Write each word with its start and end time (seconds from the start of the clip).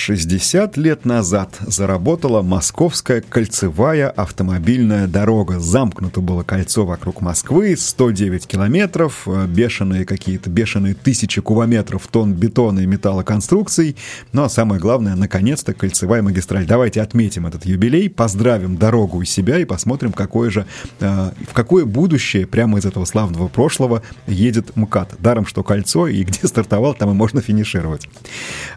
60 0.00 0.78
лет 0.78 1.04
назад 1.04 1.58
заработала 1.60 2.40
Московская 2.40 3.20
кольцевая 3.20 4.08
автомобильная 4.08 5.06
дорога. 5.06 5.60
Замкнуто 5.60 6.22
было 6.22 6.42
кольцо 6.42 6.86
вокруг 6.86 7.20
Москвы, 7.20 7.76
109 7.76 8.46
километров, 8.46 9.24
э, 9.26 9.46
бешеные 9.46 10.06
какие-то, 10.06 10.48
бешеные 10.48 10.94
тысячи 10.94 11.42
кубометров 11.42 12.08
тонн 12.08 12.32
бетона 12.32 12.80
и 12.80 12.86
металлоконструкций. 12.86 13.94
Ну 14.32 14.42
а 14.42 14.48
самое 14.48 14.80
главное, 14.80 15.16
наконец-то 15.16 15.74
кольцевая 15.74 16.22
магистраль. 16.22 16.64
Давайте 16.66 17.02
отметим 17.02 17.46
этот 17.46 17.66
юбилей, 17.66 18.08
поздравим 18.08 18.78
дорогу 18.78 19.20
и 19.20 19.26
себя 19.26 19.58
и 19.58 19.66
посмотрим, 19.66 20.12
какое 20.12 20.48
же, 20.48 20.64
э, 21.00 21.30
в 21.46 21.52
какое 21.52 21.84
будущее 21.84 22.46
прямо 22.46 22.78
из 22.78 22.86
этого 22.86 23.04
славного 23.04 23.48
прошлого 23.48 24.02
едет 24.26 24.74
МКАД. 24.76 25.16
Даром, 25.18 25.44
что 25.44 25.62
кольцо, 25.62 26.06
и 26.06 26.24
где 26.24 26.48
стартовал, 26.48 26.94
там 26.94 27.10
и 27.10 27.12
можно 27.12 27.42
финишировать. 27.42 28.08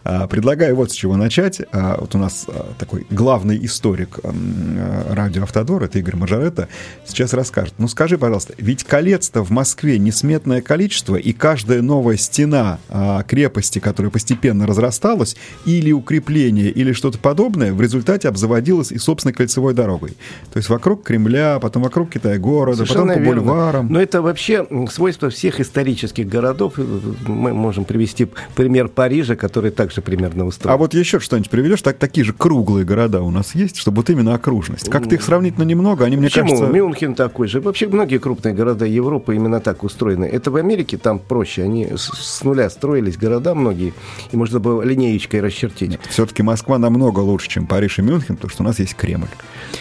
Э, 0.04 0.28
предлагаю 0.28 0.76
вот 0.76 0.92
с 0.92 0.94
чего 0.94 1.13
начать. 1.18 1.62
А, 1.72 1.98
вот 2.00 2.16
у 2.16 2.18
нас 2.18 2.46
а, 2.48 2.74
такой 2.78 3.06
главный 3.10 3.64
историк 3.66 4.20
а, 4.24 5.14
радио 5.14 5.44
Автодор, 5.44 5.84
это 5.84 6.00
Игорь 6.00 6.16
Мажоретто, 6.16 6.68
сейчас 7.06 7.34
расскажет. 7.34 7.76
Ну 7.78 7.88
скажи, 7.88 8.18
пожалуйста, 8.18 8.54
ведь 8.58 8.84
колец-то 8.84 9.44
в 9.44 9.50
Москве 9.50 9.98
несметное 10.00 10.62
количество, 10.62 11.16
и 11.16 11.34
каждая 11.34 11.82
новая 11.82 12.18
стена 12.18 12.80
крепости, 13.28 13.80
которая 13.80 14.12
постепенно 14.12 14.68
разрасталась, 14.68 15.36
или 15.66 15.92
укрепление, 15.92 16.70
или 16.70 16.94
что-то 16.94 17.18
подобное, 17.18 17.74
в 17.74 17.82
результате 17.82 18.28
обзаводилась 18.28 18.92
и 18.92 18.98
собственной 18.98 19.34
кольцевой 19.34 19.74
дорогой. 19.74 20.12
То 20.52 20.58
есть 20.58 20.70
вокруг 20.70 21.04
Кремля, 21.04 21.60
потом 21.60 21.84
вокруг 21.84 22.12
Китая-города, 22.12 22.78
Совершенно 22.78 23.08
потом 23.08 23.24
по 23.24 23.26
верно. 23.28 23.42
бульварам. 23.42 23.88
Но 23.92 24.02
это 24.02 24.22
вообще 24.22 24.68
свойство 24.92 25.30
всех 25.30 25.60
исторических 25.60 26.28
городов. 26.28 26.74
Мы 26.78 27.54
можем 27.54 27.86
привести 27.86 28.28
пример 28.56 28.88
Парижа, 28.88 29.36
который 29.36 29.72
также 29.72 30.02
примерно 30.02 30.46
устроен. 30.46 30.74
А 30.74 30.78
вот 30.78 30.94
еще 31.04 31.20
что-нибудь 31.20 31.50
приведешь? 31.50 31.82
Так, 31.82 31.98
такие 31.98 32.26
же 32.26 32.34
круглые 32.34 32.86
города 32.86 33.22
у 33.22 33.30
нас 33.30 33.56
есть, 33.56 33.78
чтобы 33.78 33.98
вот 33.98 34.10
именно 34.10 34.34
окружность. 34.34 34.90
Как-то 34.90 35.16
их 35.16 35.22
сравнительно 35.22 35.64
немного, 35.64 36.06
они, 36.06 36.18
мне 36.18 36.28
Почему? 36.28 36.50
кажется... 36.50 36.68
Мюнхен 36.68 37.16
такой 37.16 37.48
же. 37.48 37.62
Вообще 37.62 37.88
многие 37.88 38.18
крупные 38.18 38.54
города 38.54 38.86
Европы 38.86 39.36
именно 39.36 39.60
так 39.60 39.84
устроены. 39.84 40.26
Это 40.26 40.52
в 40.52 40.56
Америке 40.56 40.98
там 40.98 41.20
проще. 41.20 41.64
Они 41.64 41.88
с, 41.96 42.44
нуля 42.44 42.70
строились 42.70 43.18
города 43.18 43.54
многие, 43.56 43.94
и 44.32 44.38
можно 44.38 44.60
было 44.60 44.82
линеечкой 44.82 45.42
расчертить. 45.42 46.00
Все-таки 46.10 46.44
Москва 46.44 46.78
намного 46.78 47.20
лучше, 47.20 47.50
чем 47.50 47.68
Париж 47.68 48.00
и 48.00 48.02
Мюнхен, 48.02 48.36
потому 48.36 48.52
что 48.52 48.64
у 48.64 48.66
нас 48.66 48.80
есть 48.80 48.96
Кремль. 48.96 49.28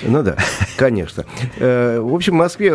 Ну 0.02 0.22
да, 0.22 0.36
конечно. 0.76 1.24
Э, 1.58 2.00
в 2.00 2.14
общем, 2.14 2.34
в 2.34 2.36
Москве 2.36 2.72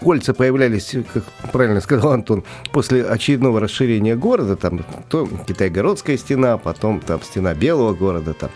кольца 0.00 0.34
появлялись, 0.34 0.94
как 1.12 1.24
правильно 1.52 1.80
сказал 1.80 2.12
Антон, 2.12 2.44
после 2.72 3.04
очередного 3.04 3.60
расширения 3.60 4.16
города. 4.16 4.56
Там 4.56 4.84
то 5.08 5.28
Китай-городская 5.46 6.16
стена, 6.16 6.58
потом 6.58 7.00
там 7.00 7.20
стена 7.22 7.51
белого 7.54 7.94
города, 7.94 8.34
там, 8.34 8.50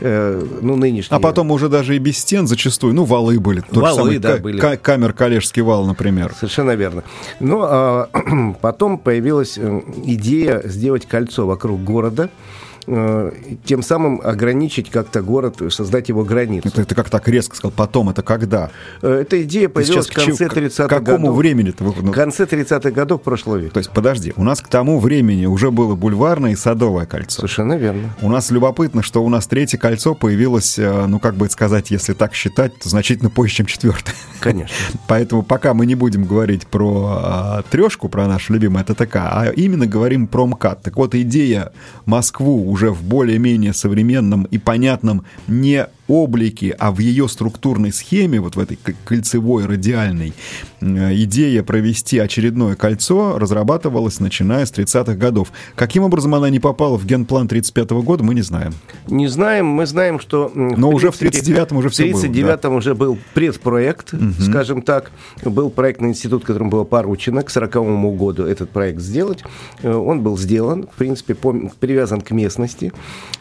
э, 0.00 0.42
ну, 0.60 0.76
нынешний. 0.76 1.16
А 1.16 1.20
потом 1.20 1.50
уже 1.50 1.68
даже 1.68 1.96
и 1.96 1.98
без 1.98 2.18
стен 2.18 2.46
зачастую, 2.46 2.94
ну, 2.94 3.04
валы 3.04 3.38
были. 3.40 3.62
Валы, 3.70 3.96
самый, 3.96 4.18
да, 4.18 4.36
были. 4.36 4.58
Камер 4.58 5.12
Калежский 5.12 5.62
вал, 5.62 5.86
например. 5.86 6.32
Совершенно 6.34 6.72
верно. 6.72 7.04
Ну, 7.40 7.60
а 7.62 8.08
потом 8.60 8.98
появилась 8.98 9.58
э, 9.58 9.80
идея 10.04 10.62
сделать 10.64 11.06
кольцо 11.06 11.46
вокруг 11.46 11.82
города, 11.82 12.28
Э, 12.28 12.69
тем 12.86 13.82
самым 13.82 14.20
ограничить 14.22 14.90
как-то 14.90 15.22
город, 15.22 15.60
создать 15.70 16.08
его 16.08 16.24
границу. 16.24 16.68
Это, 16.68 16.82
это 16.82 16.94
как 16.94 17.10
так 17.10 17.28
резко 17.28 17.56
сказал, 17.56 17.72
потом, 17.76 18.10
это 18.10 18.22
когда? 18.22 18.70
Э, 19.02 19.20
эта 19.20 19.42
идея 19.42 19.68
появилась 19.68 20.08
в 20.08 20.14
конце 20.14 20.46
30-х 20.46 20.88
годов. 20.88 21.02
К 21.02 21.06
какому 21.06 21.32
времени 21.32 21.70
это 21.70 21.84
В 21.84 22.10
конце 22.12 22.44
30-х 22.44 22.90
годов 22.90 23.22
прошлого 23.22 23.56
века. 23.56 23.74
То 23.74 23.78
есть, 23.78 23.90
подожди, 23.90 24.32
у 24.36 24.44
нас 24.44 24.60
к 24.60 24.68
тому 24.68 24.98
времени 24.98 25.46
уже 25.46 25.70
было 25.70 25.94
бульварное 25.94 26.52
и 26.52 26.56
садовое 26.56 27.06
кольцо. 27.06 27.36
Совершенно 27.36 27.74
верно. 27.74 28.14
У 28.22 28.30
нас 28.30 28.50
любопытно, 28.50 29.02
что 29.02 29.22
у 29.22 29.28
нас 29.28 29.46
третье 29.46 29.78
кольцо 29.78 30.14
появилось, 30.14 30.78
э, 30.78 31.06
ну, 31.06 31.18
как 31.18 31.34
бы 31.34 31.48
сказать, 31.50 31.90
если 31.90 32.14
так 32.14 32.34
считать, 32.34 32.78
то 32.78 32.88
значительно 32.88 33.30
позже, 33.30 33.56
чем 33.56 33.66
четвертое. 33.66 34.14
Конечно. 34.40 34.74
Поэтому 35.08 35.42
пока 35.42 35.74
мы 35.74 35.86
не 35.86 35.94
будем 35.94 36.24
говорить 36.24 36.66
про 36.66 37.06
а, 37.10 37.62
трешку, 37.70 38.08
про 38.08 38.26
наш 38.26 38.48
любимый 38.48 38.82
ТТК, 38.84 39.30
а 39.32 39.52
именно 39.54 39.86
говорим 39.86 40.26
про 40.26 40.46
МКАД. 40.46 40.82
Так 40.82 40.96
вот, 40.96 41.14
идея 41.14 41.72
Москву 42.06 42.69
уже 42.70 42.90
в 42.90 43.02
более-менее 43.02 43.74
современном 43.74 44.44
и 44.44 44.58
понятном 44.58 45.24
не 45.48 45.86
облике, 46.12 46.74
а 46.78 46.90
в 46.90 46.98
ее 46.98 47.28
структурной 47.28 47.92
схеме, 47.92 48.40
вот 48.40 48.56
в 48.56 48.60
этой 48.60 48.78
кольцевой, 49.04 49.66
радиальной, 49.66 50.32
идея 50.80 51.62
провести 51.62 52.18
очередное 52.18 52.74
кольцо 52.74 53.38
разрабатывалась 53.38 54.20
начиная 54.20 54.64
с 54.66 54.72
30-х 54.72 55.14
годов. 55.14 55.52
Каким 55.74 56.04
образом 56.04 56.34
она 56.34 56.50
не 56.50 56.60
попала 56.60 56.96
в 56.96 57.06
генплан 57.06 57.48
35 57.48 57.90
-го 57.90 58.02
года, 58.02 58.24
мы 58.24 58.34
не 58.34 58.42
знаем. 58.42 58.72
Не 59.08 59.28
знаем, 59.28 59.66
мы 59.66 59.86
знаем, 59.86 60.20
что... 60.20 60.50
Но 60.54 60.90
уже 60.90 61.10
в 61.10 61.20
39-м 61.20 61.76
уже 61.76 61.88
все 61.88 62.12
было. 62.12 62.20
В 62.20 62.24
39-м 62.24 62.58
да. 62.62 62.70
уже 62.70 62.94
был 62.94 63.18
предпроект, 63.34 64.14
угу. 64.14 64.32
скажем 64.40 64.82
так. 64.82 65.10
Был 65.44 65.70
проектный 65.70 66.10
институт, 66.10 66.44
которым 66.44 66.70
было 66.70 66.84
поручено 66.84 67.42
к 67.42 67.50
40 67.50 67.72
году 68.16 68.44
этот 68.44 68.70
проект 68.70 69.00
сделать. 69.00 69.42
Э, 69.82 69.92
он 69.92 70.20
был 70.22 70.38
сделан, 70.38 70.86
в 70.92 70.96
принципе, 70.96 71.34
привязан 71.34 72.20
к 72.20 72.30
местности. 72.30 72.92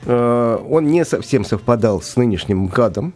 Э, 0.05 0.57
он 0.69 0.87
не 0.87 1.05
совсем 1.05 1.45
совпадал 1.45 2.01
с 2.01 2.15
нынешним 2.15 2.58
МКАДом 2.59 3.13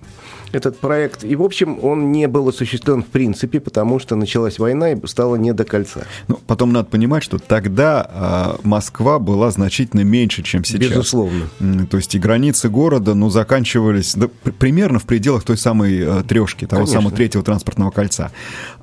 этот 0.53 0.79
проект. 0.79 1.23
И, 1.23 1.35
в 1.35 1.41
общем, 1.41 1.79
он 1.81 2.11
не 2.11 2.27
был 2.27 2.47
осуществлен 2.47 3.03
в 3.03 3.07
принципе, 3.07 3.59
потому 3.59 3.99
что 3.99 4.15
началась 4.15 4.59
война 4.59 4.91
и 4.91 5.07
стало 5.07 5.35
не 5.35 5.51
до 5.51 5.65
кольца. 5.65 6.05
Ну, 6.27 6.39
потом 6.47 6.71
надо 6.71 6.89
понимать, 6.89 7.23
что 7.23 7.39
тогда 7.39 8.55
э, 8.61 8.67
Москва 8.67 9.19
была 9.19 9.49
значительно 9.51 10.01
меньше, 10.01 10.43
чем 10.43 10.63
сейчас. 10.63 10.89
Безусловно. 10.89 11.47
То 11.89 11.97
есть 11.97 12.13
и 12.15 12.19
границы 12.19 12.69
города, 12.69 13.15
ну, 13.15 13.29
заканчивались 13.29 14.13
да, 14.15 14.29
примерно 14.59 14.99
в 14.99 15.05
пределах 15.05 15.43
той 15.43 15.57
самой 15.57 15.97
э, 15.99 16.23
трешки, 16.23 16.65
того 16.65 16.81
Конечно. 16.83 17.01
самого 17.01 17.15
третьего 17.15 17.43
транспортного 17.43 17.89
кольца. 17.89 18.31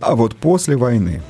А 0.01 0.17
вот 0.17 0.37
после 0.37 0.77
войны 0.77 1.23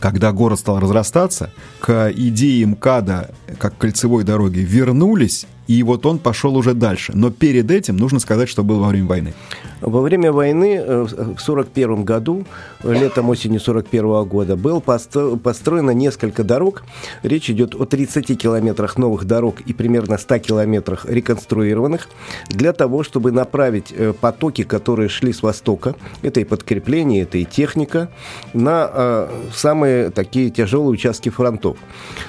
когда 0.00 0.32
город 0.32 0.58
стал 0.58 0.80
разрастаться, 0.80 1.52
к 1.78 2.10
идее 2.16 2.66
МКАДа 2.66 3.30
как 3.60 3.78
кольцевой 3.78 4.24
дороги 4.24 4.58
вернулись 4.58 5.46
и 5.66 5.82
вот 5.82 6.06
он 6.06 6.18
пошел 6.18 6.56
уже 6.56 6.74
дальше. 6.74 7.12
Но 7.14 7.30
перед 7.30 7.70
этим 7.70 7.96
нужно 7.96 8.20
сказать, 8.20 8.48
что 8.48 8.62
было 8.62 8.82
во 8.82 8.88
время 8.88 9.06
войны. 9.06 9.34
Во 9.80 10.00
время 10.00 10.32
войны 10.32 10.76
э, 10.76 11.02
в 11.02 11.12
1941 11.12 12.04
году, 12.04 12.44
летом 12.82 13.28
осенью 13.28 13.60
1941 13.60 14.28
года, 14.28 14.56
было 14.56 14.80
построено 14.80 15.90
несколько 15.90 16.44
дорог. 16.44 16.84
Речь 17.22 17.50
идет 17.50 17.74
о 17.74 17.84
30 17.84 18.38
километрах 18.38 18.96
новых 18.96 19.24
дорог 19.24 19.60
и 19.60 19.72
примерно 19.72 20.18
100 20.18 20.38
километрах 20.38 21.06
реконструированных, 21.06 22.08
для 22.48 22.72
того, 22.72 23.02
чтобы 23.02 23.32
направить 23.32 23.92
э, 23.92 24.12
потоки, 24.12 24.62
которые 24.62 25.08
шли 25.08 25.32
с 25.32 25.42
востока, 25.42 25.94
это 26.22 26.40
и 26.40 26.44
подкрепление, 26.44 27.22
это 27.22 27.38
и 27.38 27.44
техника, 27.44 28.08
на 28.52 28.88
э, 28.92 29.28
самые 29.54 30.10
такие 30.10 30.50
тяжелые 30.50 30.90
участки 30.90 31.28
фронтов. 31.28 31.76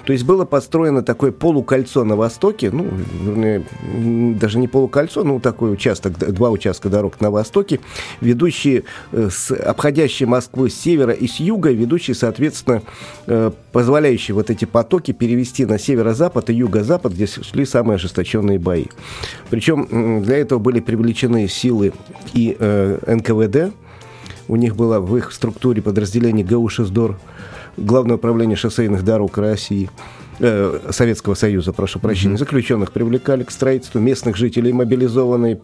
То 0.05 0.13
есть 0.13 0.25
было 0.25 0.45
построено 0.45 1.03
такое 1.03 1.31
полукольцо 1.31 2.03
на 2.03 2.15
востоке, 2.15 2.71
ну, 2.71 2.85
даже 3.23 4.57
не 4.57 4.67
полукольцо, 4.67 5.23
ну, 5.23 5.39
такой 5.39 5.73
участок, 5.73 6.17
два 6.17 6.49
участка 6.49 6.89
дорог 6.89 7.19
на 7.21 7.31
востоке, 7.31 7.79
ведущие, 8.21 8.83
э, 9.11 9.29
с, 9.31 9.51
обходящие 9.51 10.27
Москву 10.27 10.67
с 10.67 10.73
севера 10.73 11.13
и 11.13 11.27
с 11.27 11.39
юга, 11.39 11.71
ведущие, 11.71 12.15
соответственно, 12.15 12.81
э, 13.27 13.51
позволяющие 13.71 14.35
вот 14.35 14.49
эти 14.49 14.65
потоки 14.65 15.11
перевести 15.11 15.65
на 15.65 15.79
северо-запад 15.79 16.49
и 16.49 16.53
юго-запад, 16.53 17.13
где 17.13 17.27
шли 17.27 17.65
самые 17.65 17.95
ожесточенные 17.95 18.59
бои. 18.59 18.85
Причем 19.49 20.23
для 20.23 20.37
этого 20.37 20.59
были 20.59 20.79
привлечены 20.79 21.47
силы 21.47 21.93
и 22.33 22.55
э, 22.59 22.99
НКВД, 23.07 23.73
у 24.47 24.55
них 24.55 24.75
было 24.75 24.99
в 24.99 25.15
их 25.15 25.31
структуре 25.31 25.81
подразделение 25.81 26.45
ГУ 26.45 26.69
«Шиздор», 26.69 27.17
Главное 27.75 28.17
управление 28.17 28.55
шоссейных 28.55 29.03
дорог 29.03 29.35
России– 29.39 29.89
э, 30.39 30.79
Советского 30.91 31.35
Союза, 31.35 31.73
прошу 31.73 31.99
прощения, 31.99 32.35
mm-hmm. 32.35 32.39
заключенных 32.39 32.91
привлекали 32.91 33.43
к 33.43 33.51
строительству, 33.51 33.99
местных 33.99 34.35
жителей 34.35 34.73
мобилизованные. 34.73 35.59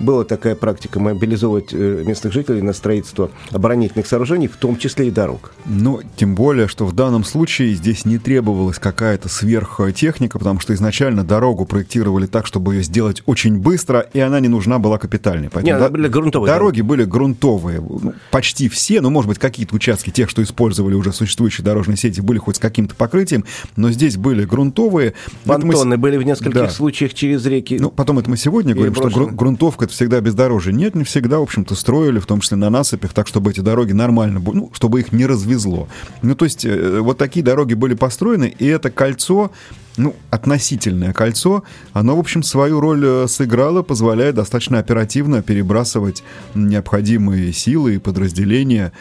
Была 0.00 0.24
такая 0.24 0.54
практика 0.54 1.00
мобилизовать 1.00 1.72
э, 1.72 2.02
местных 2.06 2.32
жителей 2.32 2.62
на 2.62 2.72
строительство 2.72 3.30
оборонительных 3.50 4.06
сооружений, 4.06 4.48
в 4.48 4.56
том 4.56 4.76
числе 4.76 5.08
и 5.08 5.10
дорог. 5.10 5.52
Ну, 5.66 6.00
тем 6.16 6.34
более, 6.34 6.68
что 6.68 6.86
в 6.86 6.92
данном 6.92 7.24
случае 7.24 7.74
здесь 7.74 8.04
не 8.04 8.18
требовалась 8.18 8.78
какая-то 8.78 9.28
сверхтехника, 9.28 10.38
потому 10.38 10.60
что 10.60 10.74
изначально 10.74 11.24
дорогу 11.24 11.64
проектировали 11.64 12.26
так, 12.26 12.46
чтобы 12.46 12.74
ее 12.74 12.82
сделать 12.82 13.22
очень 13.26 13.58
быстро, 13.58 14.00
и 14.12 14.20
она 14.20 14.40
не 14.40 14.48
нужна 14.48 14.78
была 14.78 14.98
капитальной. 14.98 15.48
Поэтому 15.50 15.80
Нет, 15.80 15.92
были 15.92 16.08
грунтовые. 16.08 16.52
Дороги 16.52 16.80
да. 16.80 16.86
были 16.86 17.04
грунтовые. 17.04 17.80
Ну, 17.80 18.12
почти 18.30 18.68
все, 18.68 19.00
ну, 19.00 19.10
может 19.10 19.28
быть, 19.28 19.38
какие-то 19.38 19.74
участки 19.74 20.10
тех, 20.10 20.28
что 20.28 20.42
использовали 20.42 20.94
уже 20.94 21.12
существующие 21.12 21.64
дорожные 21.64 21.96
сети, 21.96 22.20
были 22.20 22.38
хоть 22.38 22.56
с 22.56 22.58
каким-то 22.58 22.94
покрытием, 22.94 23.44
но 23.76 23.90
здесь 23.90 24.03
здесь 24.04 24.16
были 24.18 24.44
грунтовые. 24.44 25.14
Понтоны 25.44 25.96
мы... 25.96 25.96
были 25.96 26.16
в 26.16 26.22
нескольких 26.22 26.54
да. 26.54 26.68
случаях 26.68 27.14
через 27.14 27.46
реки. 27.46 27.78
Ну, 27.78 27.90
потом 27.90 28.18
это 28.18 28.28
мы 28.28 28.36
сегодня 28.36 28.74
говорим, 28.74 28.92
брошены. 28.92 29.26
что 29.26 29.34
грунтовка 29.34 29.86
это 29.86 29.94
всегда 29.94 30.20
бездорожье. 30.20 30.72
Нет, 30.72 30.94
не 30.94 31.04
всегда, 31.04 31.38
в 31.38 31.42
общем-то, 31.42 31.74
строили, 31.74 32.18
в 32.18 32.26
том 32.26 32.40
числе 32.40 32.56
на 32.56 32.70
насыпях, 32.70 33.12
так, 33.12 33.26
чтобы 33.26 33.50
эти 33.50 33.60
дороги 33.60 33.92
нормально, 33.92 34.42
ну, 34.44 34.70
чтобы 34.74 35.00
их 35.00 35.12
не 35.12 35.26
развезло. 35.26 35.88
Ну, 36.22 36.34
то 36.34 36.44
есть, 36.44 36.64
э, 36.64 37.00
вот 37.00 37.18
такие 37.18 37.44
дороги 37.44 37.74
были 37.74 37.94
построены, 37.94 38.54
и 38.58 38.66
это 38.66 38.90
кольцо 38.90 39.50
ну, 39.96 40.14
относительное 40.30 41.12
кольцо, 41.12 41.62
оно, 41.92 42.16
в 42.16 42.18
общем, 42.18 42.42
свою 42.42 42.80
роль 42.80 43.04
э, 43.04 43.26
сыграло, 43.28 43.82
позволяя 43.82 44.32
достаточно 44.32 44.78
оперативно 44.78 45.42
перебрасывать 45.42 46.24
необходимые 46.54 47.52
силы 47.52 47.96
и 47.96 47.98
подразделения 47.98 48.92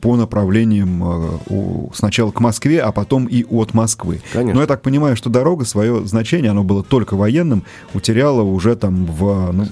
по 0.00 0.16
направлениям 0.16 1.38
э, 1.48 1.88
сначала 1.94 2.30
к 2.32 2.40
Москве, 2.40 2.82
а 2.82 2.92
потом 2.92 3.26
и 3.26 3.44
от 3.44 3.72
Москвы. 3.72 4.20
Конечно. 4.32 4.54
Но 4.54 4.60
я 4.60 4.66
так 4.66 4.82
понимаю, 4.82 5.16
что 5.16 5.30
дорога 5.30 5.64
свое 5.64 6.06
значение, 6.06 6.50
оно 6.50 6.64
было 6.64 6.82
только 6.82 7.14
военным, 7.14 7.64
утеряла 7.94 8.42
уже 8.42 8.76
там 8.76 9.06
в, 9.06 9.52
ну, 9.52 9.66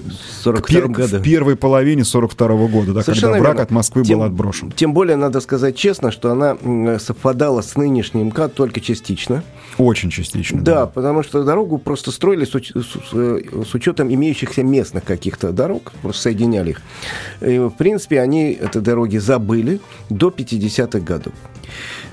пер, 0.61 0.87
году. 0.87 1.17
в 1.17 1.21
первой 1.21 1.55
половине 1.55 2.03
42 2.03 2.47
-го 2.47 2.67
года, 2.67 2.93
да, 2.93 3.03
когда 3.03 3.29
враг 3.29 3.41
верно. 3.41 3.61
от 3.61 3.71
Москвы 3.71 4.03
тем, 4.03 4.17
был 4.17 4.25
отброшен. 4.25 4.71
Тем 4.71 4.93
более, 4.93 5.15
надо 5.15 5.41
сказать 5.41 5.75
честно, 5.75 6.11
что 6.11 6.31
она 6.31 6.57
совпадала 6.97 7.61
с 7.61 7.75
нынешним 7.75 8.27
МКАД 8.27 8.55
только 8.55 8.81
частично. 8.81 9.43
Очень 9.77 10.09
частично. 10.09 10.38
Да, 10.51 10.61
да, 10.61 10.85
потому 10.85 11.23
что 11.23 11.43
дорогу 11.43 11.77
просто 11.77 12.11
строили 12.11 12.45
с, 12.45 12.55
уч- 12.55 12.73
с, 12.75 13.67
с 13.69 13.73
учетом 13.73 14.13
имеющихся 14.13 14.63
местных 14.63 15.03
каких-то 15.03 15.51
дорог, 15.51 15.91
просто 16.01 16.23
соединяли 16.23 16.71
их. 16.71 16.81
И, 17.41 17.57
в 17.59 17.71
принципе, 17.71 18.21
они 18.21 18.51
эти 18.51 18.77
дороги 18.79 19.17
забыли 19.17 19.79
до 20.09 20.29
50-х 20.29 20.99
годов. 20.99 21.33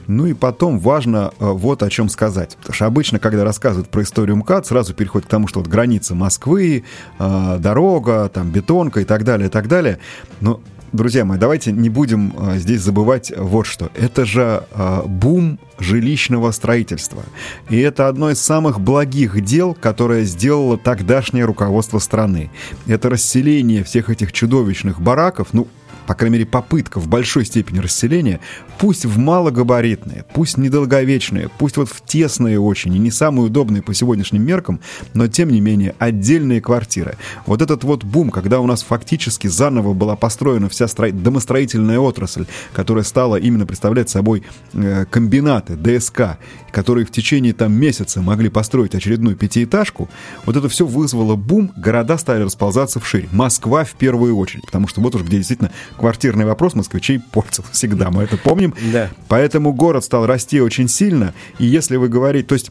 Ну 0.06 0.26
и 0.26 0.34
потом 0.34 0.78
важно 0.78 1.32
э, 1.38 1.46
вот 1.46 1.82
о 1.82 1.90
чем 1.90 2.08
сказать. 2.08 2.56
Потому 2.58 2.74
что 2.74 2.86
обычно, 2.86 3.18
когда 3.18 3.44
рассказывают 3.44 3.88
про 3.88 4.02
историю 4.02 4.36
МКАД, 4.36 4.66
сразу 4.66 4.94
переходит 4.94 5.26
к 5.26 5.30
тому, 5.30 5.48
что 5.48 5.60
вот 5.60 5.68
граница 5.68 6.14
Москвы, 6.14 6.84
э, 7.18 7.56
дорога, 7.58 8.30
там 8.32 8.50
бетонка 8.50 9.00
и 9.00 9.04
так 9.04 9.24
далее, 9.24 9.48
и 9.48 9.50
так 9.50 9.68
далее. 9.68 9.98
Но 10.40 10.60
друзья 10.92 11.24
мои, 11.24 11.38
давайте 11.38 11.72
не 11.72 11.88
будем 11.88 12.32
а, 12.36 12.56
здесь 12.56 12.80
забывать 12.80 13.32
вот 13.36 13.66
что. 13.66 13.90
Это 13.94 14.24
же 14.24 14.64
а, 14.72 15.02
бум 15.02 15.58
жилищного 15.78 16.50
строительства. 16.52 17.22
И 17.68 17.78
это 17.78 18.08
одно 18.08 18.30
из 18.30 18.40
самых 18.40 18.80
благих 18.80 19.42
дел, 19.44 19.74
которое 19.74 20.24
сделало 20.24 20.78
тогдашнее 20.78 21.44
руководство 21.44 21.98
страны. 21.98 22.50
Это 22.86 23.10
расселение 23.10 23.84
всех 23.84 24.10
этих 24.10 24.32
чудовищных 24.32 25.00
бараков, 25.00 25.48
ну, 25.52 25.68
по 26.06 26.14
крайней 26.14 26.38
мере, 26.38 26.46
попытка 26.46 27.00
в 27.00 27.08
большой 27.08 27.44
степени 27.44 27.78
расселения, 27.78 28.40
пусть 28.78 29.04
в 29.04 29.18
малогабаритные, 29.18 30.24
пусть 30.32 30.56
недолговечные, 30.56 31.50
пусть 31.58 31.76
вот 31.76 31.88
в 31.88 32.04
тесные 32.04 32.60
очень 32.60 32.94
и 32.94 32.98
не 32.98 33.10
самые 33.10 33.46
удобные 33.46 33.82
по 33.82 33.94
сегодняшним 33.94 34.42
меркам, 34.42 34.80
но 35.14 35.28
тем 35.28 35.50
не 35.50 35.60
менее 35.60 35.94
отдельные 35.98 36.60
квартиры. 36.60 37.16
Вот 37.46 37.62
этот 37.62 37.84
вот 37.84 38.04
бум, 38.04 38.30
когда 38.30 38.60
у 38.60 38.66
нас 38.66 38.82
фактически 38.82 39.48
заново 39.48 39.92
была 39.94 40.16
построена 40.16 40.68
вся 40.68 40.88
стро... 40.88 41.10
домостроительная 41.10 41.98
отрасль, 41.98 42.46
которая 42.72 43.04
стала 43.04 43.36
именно 43.36 43.66
представлять 43.66 44.08
собой 44.10 44.44
э, 44.72 45.04
комбинаты, 45.10 45.76
ДСК, 45.76 46.38
которые 46.70 47.06
в 47.06 47.10
течение 47.10 47.52
там 47.52 47.72
месяца 47.72 48.20
могли 48.20 48.48
построить 48.50 48.94
очередную 48.94 49.36
пятиэтажку, 49.36 50.08
вот 50.44 50.56
это 50.56 50.68
все 50.68 50.86
вызвало 50.86 51.34
бум, 51.34 51.72
города 51.76 52.18
стали 52.18 52.42
расползаться 52.42 53.00
вширь. 53.00 53.28
Москва 53.32 53.84
в 53.84 53.94
первую 53.94 54.36
очередь, 54.36 54.66
потому 54.66 54.86
что 54.86 55.00
вот 55.00 55.14
уж 55.14 55.22
где 55.22 55.38
действительно 55.38 55.72
квартирный 55.98 56.44
вопрос 56.44 56.74
москвичей 56.74 57.20
портил 57.20 57.64
всегда, 57.72 58.10
мы 58.10 58.24
это 58.24 58.36
помним. 58.36 58.74
Да. 58.92 59.10
Поэтому 59.28 59.72
город 59.72 60.04
стал 60.04 60.26
расти 60.26 60.60
очень 60.60 60.88
сильно, 60.88 61.34
и 61.58 61.66
если 61.66 61.96
вы 61.96 62.08
говорите, 62.08 62.46
то 62.48 62.54
есть 62.54 62.70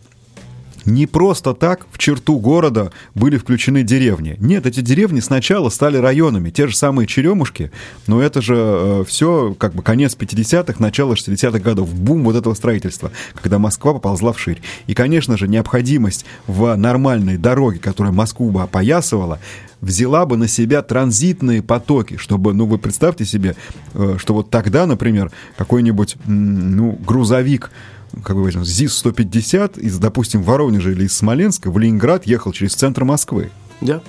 не 0.85 1.07
просто 1.07 1.53
так 1.53 1.87
в 1.91 1.97
черту 1.97 2.37
города 2.37 2.91
были 3.15 3.37
включены 3.37 3.83
деревни. 3.83 4.37
Нет, 4.39 4.65
эти 4.65 4.81
деревни 4.81 5.19
сначала 5.19 5.69
стали 5.69 5.97
районами, 5.97 6.51
те 6.51 6.67
же 6.67 6.75
самые 6.75 7.07
Черемушки, 7.07 7.71
но 8.07 8.21
это 8.21 8.41
же 8.41 8.55
э, 8.55 9.03
все 9.07 9.55
как 9.57 9.73
бы 9.73 9.81
конец 9.81 10.15
50-х, 10.15 10.75
начало 10.79 11.13
60-х 11.13 11.59
годов, 11.59 11.93
бум 11.93 12.23
вот 12.23 12.35
этого 12.35 12.53
строительства, 12.53 13.11
когда 13.33 13.57
Москва 13.57 13.93
поползла 13.93 14.31
вширь. 14.31 14.61
И, 14.87 14.93
конечно 14.93 15.37
же, 15.37 15.47
необходимость 15.47 16.25
в 16.47 16.75
нормальной 16.75 17.37
дороге, 17.37 17.79
которая 17.79 18.13
Москву 18.13 18.51
бы 18.51 18.61
опоясывала, 18.61 19.39
взяла 19.85 20.25
бы 20.25 20.35
на 20.35 20.47
себя 20.47 20.81
транзитные 20.81 21.61
потоки, 21.61 22.17
чтобы, 22.17 22.53
ну, 22.53 22.65
вы 22.65 22.77
представьте 22.77 23.23
себе, 23.23 23.55
э, 23.93 24.15
что 24.17 24.33
вот 24.33 24.49
тогда, 24.49 24.85
например, 24.87 25.31
какой-нибудь, 25.57 26.17
ну, 26.25 26.99
грузовик 27.05 27.71
как 28.23 28.35
бы 28.35 28.43
возьмем, 28.43 28.63
ЗИС-150 28.63 29.79
из, 29.79 29.97
допустим, 29.99 30.41
Воронежа 30.41 30.91
или 30.91 31.03
из 31.03 31.13
Смоленска 31.13 31.69
в 31.69 31.77
Ленинград 31.77 32.25
ехал 32.25 32.51
через 32.51 32.73
центр 32.73 33.03
Москвы. 33.03 33.51
Да. 33.81 34.01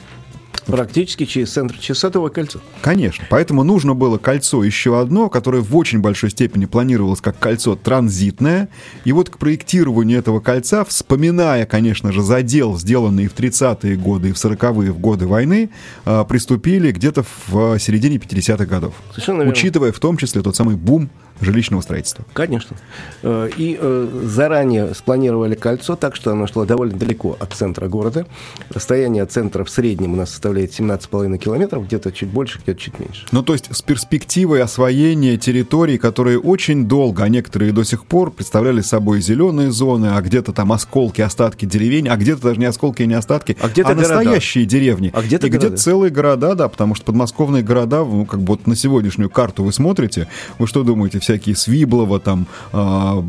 Практически 0.64 1.24
через 1.24 1.52
центр 1.52 1.78
Часатого 1.78 2.28
кольца. 2.28 2.60
Конечно. 2.82 3.24
Поэтому 3.30 3.62
нужно 3.62 3.94
было 3.94 4.18
кольцо 4.18 4.64
еще 4.64 5.00
одно, 5.00 5.28
которое 5.28 5.62
в 5.62 5.76
очень 5.76 6.00
большой 6.00 6.30
степени 6.30 6.64
планировалось 6.64 7.20
как 7.20 7.38
кольцо 7.38 7.76
транзитное. 7.76 8.68
И 9.04 9.12
вот 9.12 9.30
к 9.30 9.38
проектированию 9.38 10.18
этого 10.18 10.40
кольца, 10.40 10.84
вспоминая, 10.84 11.66
конечно 11.66 12.12
же, 12.12 12.22
задел, 12.22 12.78
сделанный 12.78 13.28
в 13.28 13.34
30-е 13.34 13.96
годы 13.96 14.30
и 14.30 14.32
в 14.32 14.36
40-е 14.36 14.92
в 14.92 14.98
годы 14.98 15.26
войны, 15.26 15.70
а, 16.04 16.24
приступили 16.24 16.90
где-то 16.92 17.24
в 17.46 17.78
середине 17.78 18.16
50-х 18.16 18.66
годов. 18.66 18.94
Совершенно 19.10 19.38
верно. 19.38 19.52
Учитывая 19.52 19.92
в 19.92 19.98
том 19.98 20.16
числе 20.16 20.42
тот 20.42 20.56
самый 20.56 20.76
бум 20.76 21.10
жилищного 21.40 21.80
строительства. 21.80 22.24
Конечно. 22.32 22.76
Э, 23.22 23.48
и 23.56 23.78
э, 23.80 24.22
заранее 24.24 24.94
спланировали 24.94 25.54
кольцо 25.54 25.96
так, 25.96 26.16
что 26.16 26.32
оно 26.32 26.46
шло 26.46 26.64
довольно 26.64 26.96
далеко 26.96 27.36
от 27.38 27.52
центра 27.52 27.88
города. 27.88 28.26
Расстояние 28.70 29.22
от 29.22 29.32
центра 29.32 29.64
в 29.64 29.70
среднем 29.70 30.14
у 30.14 30.16
нас 30.16 30.30
составляет 30.30 30.78
17,5 30.78 31.38
километров, 31.38 31.86
где-то 31.86 32.12
чуть 32.12 32.28
больше, 32.28 32.58
где-то 32.62 32.80
чуть 32.80 32.98
меньше. 32.98 33.26
Ну, 33.32 33.42
то 33.42 33.52
есть 33.52 33.74
с 33.74 33.82
перспективой 33.82 34.62
освоения 34.62 35.36
территорий, 35.36 35.98
которые 35.98 36.38
очень 36.38 36.86
долго, 36.86 37.24
а 37.24 37.28
некоторые 37.28 37.72
до 37.72 37.84
сих 37.84 38.06
пор 38.06 38.30
представляли 38.30 38.80
собой 38.80 39.20
зеленые 39.20 39.70
зоны, 39.70 40.12
а 40.14 40.20
где-то 40.20 40.52
там 40.52 40.72
осколки, 40.72 41.20
остатки 41.20 41.66
деревень, 41.66 42.08
а 42.08 42.16
где-то 42.16 42.42
даже 42.42 42.60
не 42.60 42.66
осколки 42.66 43.02
и 43.02 43.06
не 43.06 43.14
остатки, 43.14 43.56
а, 43.60 43.68
где-то 43.68 43.90
а 43.90 43.94
настоящие 43.94 44.64
деревни. 44.64 45.10
А 45.14 45.22
где-то 45.22 45.46
и 45.46 45.50
где 45.50 45.70
целые 45.70 46.10
города, 46.10 46.54
да, 46.54 46.68
потому 46.68 46.94
что 46.94 47.06
подмосковные 47.06 47.62
города, 47.62 48.04
ну, 48.04 48.24
как 48.24 48.40
бы 48.40 48.54
вот 48.54 48.66
на 48.66 48.76
сегодняшнюю 48.76 49.30
карту 49.30 49.64
вы 49.64 49.72
смотрите, 49.72 50.28
вы 50.58 50.66
что 50.66 50.82
думаете, 50.82 51.20
всякие 51.26 51.56
Свиблова, 51.56 52.20
там, 52.20 52.46
а, 52.72 53.24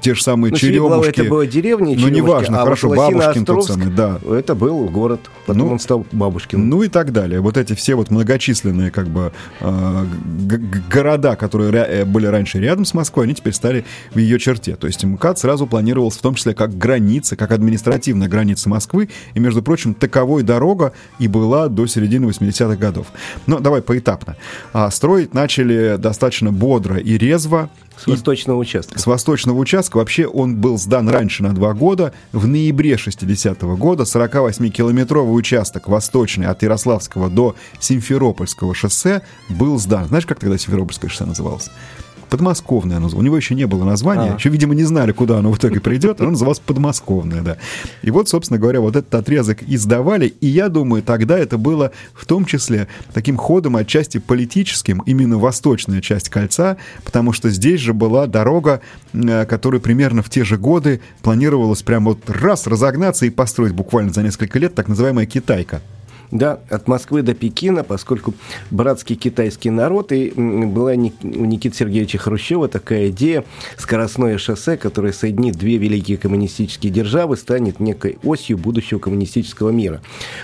те 0.00 0.14
же 0.14 0.22
самые 0.22 0.50
ну, 0.50 0.58
Черемушки. 0.58 1.20
это 1.20 1.24
была 1.24 1.46
деревня, 1.46 1.96
Ну, 1.98 2.08
неважно, 2.08 2.60
а 2.60 2.64
хорошо, 2.64 2.90
Бабушкин 2.90 3.44
тот 3.44 3.64
самый, 3.64 3.88
да. 3.88 4.20
Это 4.30 4.54
был 4.54 4.84
город, 4.88 5.20
потом 5.46 5.66
ну, 5.66 5.72
он 5.72 5.78
стал 5.78 6.06
Бабушкин. 6.12 6.68
Ну 6.68 6.82
и 6.82 6.88
так 6.88 7.12
далее. 7.12 7.40
Вот 7.40 7.56
эти 7.56 7.72
все 7.72 7.94
вот 7.94 8.10
многочисленные, 8.10 8.90
как 8.90 9.08
бы, 9.08 9.32
а, 9.60 10.06
города, 10.92 11.36
которые 11.36 11.72
э, 11.72 12.04
были 12.04 12.26
раньше 12.26 12.58
рядом 12.60 12.84
с 12.84 12.92
Москвой, 12.92 13.24
они 13.24 13.34
теперь 13.34 13.54
стали 13.54 13.86
в 14.12 14.18
ее 14.18 14.38
черте. 14.38 14.76
То 14.76 14.86
есть 14.86 15.02
МКАД 15.02 15.38
сразу 15.38 15.66
планировался 15.66 16.18
в 16.18 16.22
том 16.22 16.34
числе 16.34 16.52
как 16.52 16.76
граница, 16.76 17.34
как 17.34 17.52
административная 17.52 18.28
граница 18.28 18.68
Москвы, 18.68 19.08
и, 19.32 19.40
между 19.40 19.62
прочим, 19.62 19.94
таковой 19.94 20.42
дорога 20.42 20.92
и 21.18 21.28
была 21.28 21.68
до 21.68 21.86
середины 21.86 22.26
80-х 22.26 22.76
годов. 22.76 23.06
Но 23.46 23.58
давай 23.58 23.80
поэтапно. 23.80 24.36
А, 24.74 24.90
строить 24.90 25.32
начали 25.32 25.96
достаточно 25.96 26.52
бодро 26.52 26.98
и 26.98 27.16
резво, 27.38 27.70
с 27.96 28.06
восточного 28.06 28.58
участка. 28.58 28.98
С 28.98 29.06
восточного 29.06 29.58
участка. 29.58 29.96
Вообще 29.96 30.26
он 30.26 30.56
был 30.56 30.78
сдан 30.78 31.08
раньше 31.08 31.42
на 31.42 31.54
два 31.54 31.72
года. 31.72 32.12
В 32.32 32.46
ноябре 32.46 32.94
60-го 32.94 33.76
года 33.76 34.04
48-километровый 34.04 35.36
участок 35.36 35.88
восточный 35.88 36.46
от 36.46 36.62
Ярославского 36.62 37.28
до 37.28 37.56
Симферопольского 37.80 38.74
шоссе 38.74 39.22
был 39.48 39.78
сдан. 39.78 40.06
Знаешь, 40.06 40.26
как 40.26 40.38
тогда 40.38 40.58
Симферопольское 40.58 41.10
шоссе 41.10 41.24
называлось? 41.24 41.70
Подмосковное. 42.28 43.00
У 43.00 43.22
него 43.22 43.36
еще 43.36 43.54
не 43.54 43.66
было 43.66 43.84
названия, 43.84 44.32
а. 44.32 44.34
еще, 44.36 44.48
видимо, 44.48 44.74
не 44.74 44.84
знали, 44.84 45.12
куда 45.12 45.38
оно 45.38 45.52
в 45.52 45.58
итоге 45.58 45.80
придет, 45.80 46.20
оно 46.20 46.30
называлось 46.30 46.60
подмосковное, 46.60 47.42
да. 47.42 47.56
И 48.02 48.10
вот, 48.10 48.28
собственно 48.28 48.58
говоря, 48.58 48.80
вот 48.80 48.96
этот 48.96 49.14
отрезок 49.14 49.62
издавали, 49.62 50.26
и 50.40 50.46
я 50.46 50.68
думаю, 50.68 51.02
тогда 51.02 51.38
это 51.38 51.58
было 51.58 51.92
в 52.14 52.26
том 52.26 52.44
числе 52.44 52.88
таким 53.12 53.36
ходом 53.36 53.76
отчасти 53.76 54.18
политическим, 54.18 55.02
именно 55.06 55.38
восточная 55.38 56.00
часть 56.00 56.28
кольца, 56.28 56.76
потому 57.04 57.32
что 57.32 57.50
здесь 57.50 57.80
же 57.80 57.94
была 57.94 58.26
дорога, 58.26 58.80
э, 59.12 59.46
которая 59.46 59.80
примерно 59.80 60.22
в 60.22 60.30
те 60.30 60.44
же 60.44 60.56
годы 60.56 61.00
планировалась 61.22 61.82
прям 61.82 62.04
вот 62.04 62.28
раз 62.28 62.66
разогнаться 62.66 63.26
и 63.26 63.30
построить 63.30 63.72
буквально 63.72 64.12
за 64.12 64.22
несколько 64.22 64.58
лет 64.58 64.74
так 64.74 64.88
называемая 64.88 65.26
Китайка. 65.26 65.80
Да, 66.30 66.60
от 66.68 66.88
Москвы 66.88 67.22
до 67.22 67.34
Пекина, 67.34 67.84
поскольку 67.84 68.34
братский 68.70 69.16
китайский 69.16 69.70
народ, 69.70 70.12
и 70.12 70.30
была 70.30 70.92
у 70.92 70.94
Никиты 70.94 71.76
Сергеевича 71.76 72.18
Хрущева 72.18 72.68
такая 72.68 73.08
идея, 73.08 73.44
скоростное 73.78 74.36
шоссе, 74.36 74.76
которое 74.76 75.12
соединит 75.12 75.56
две 75.56 75.78
великие 75.78 76.18
коммунистические 76.18 76.92
державы, 76.92 77.36
станет 77.36 77.80
некой 77.80 78.18
осью 78.22 78.58
будущего 78.58 78.98
коммунистического 78.98 79.70
мира. 79.70 80.02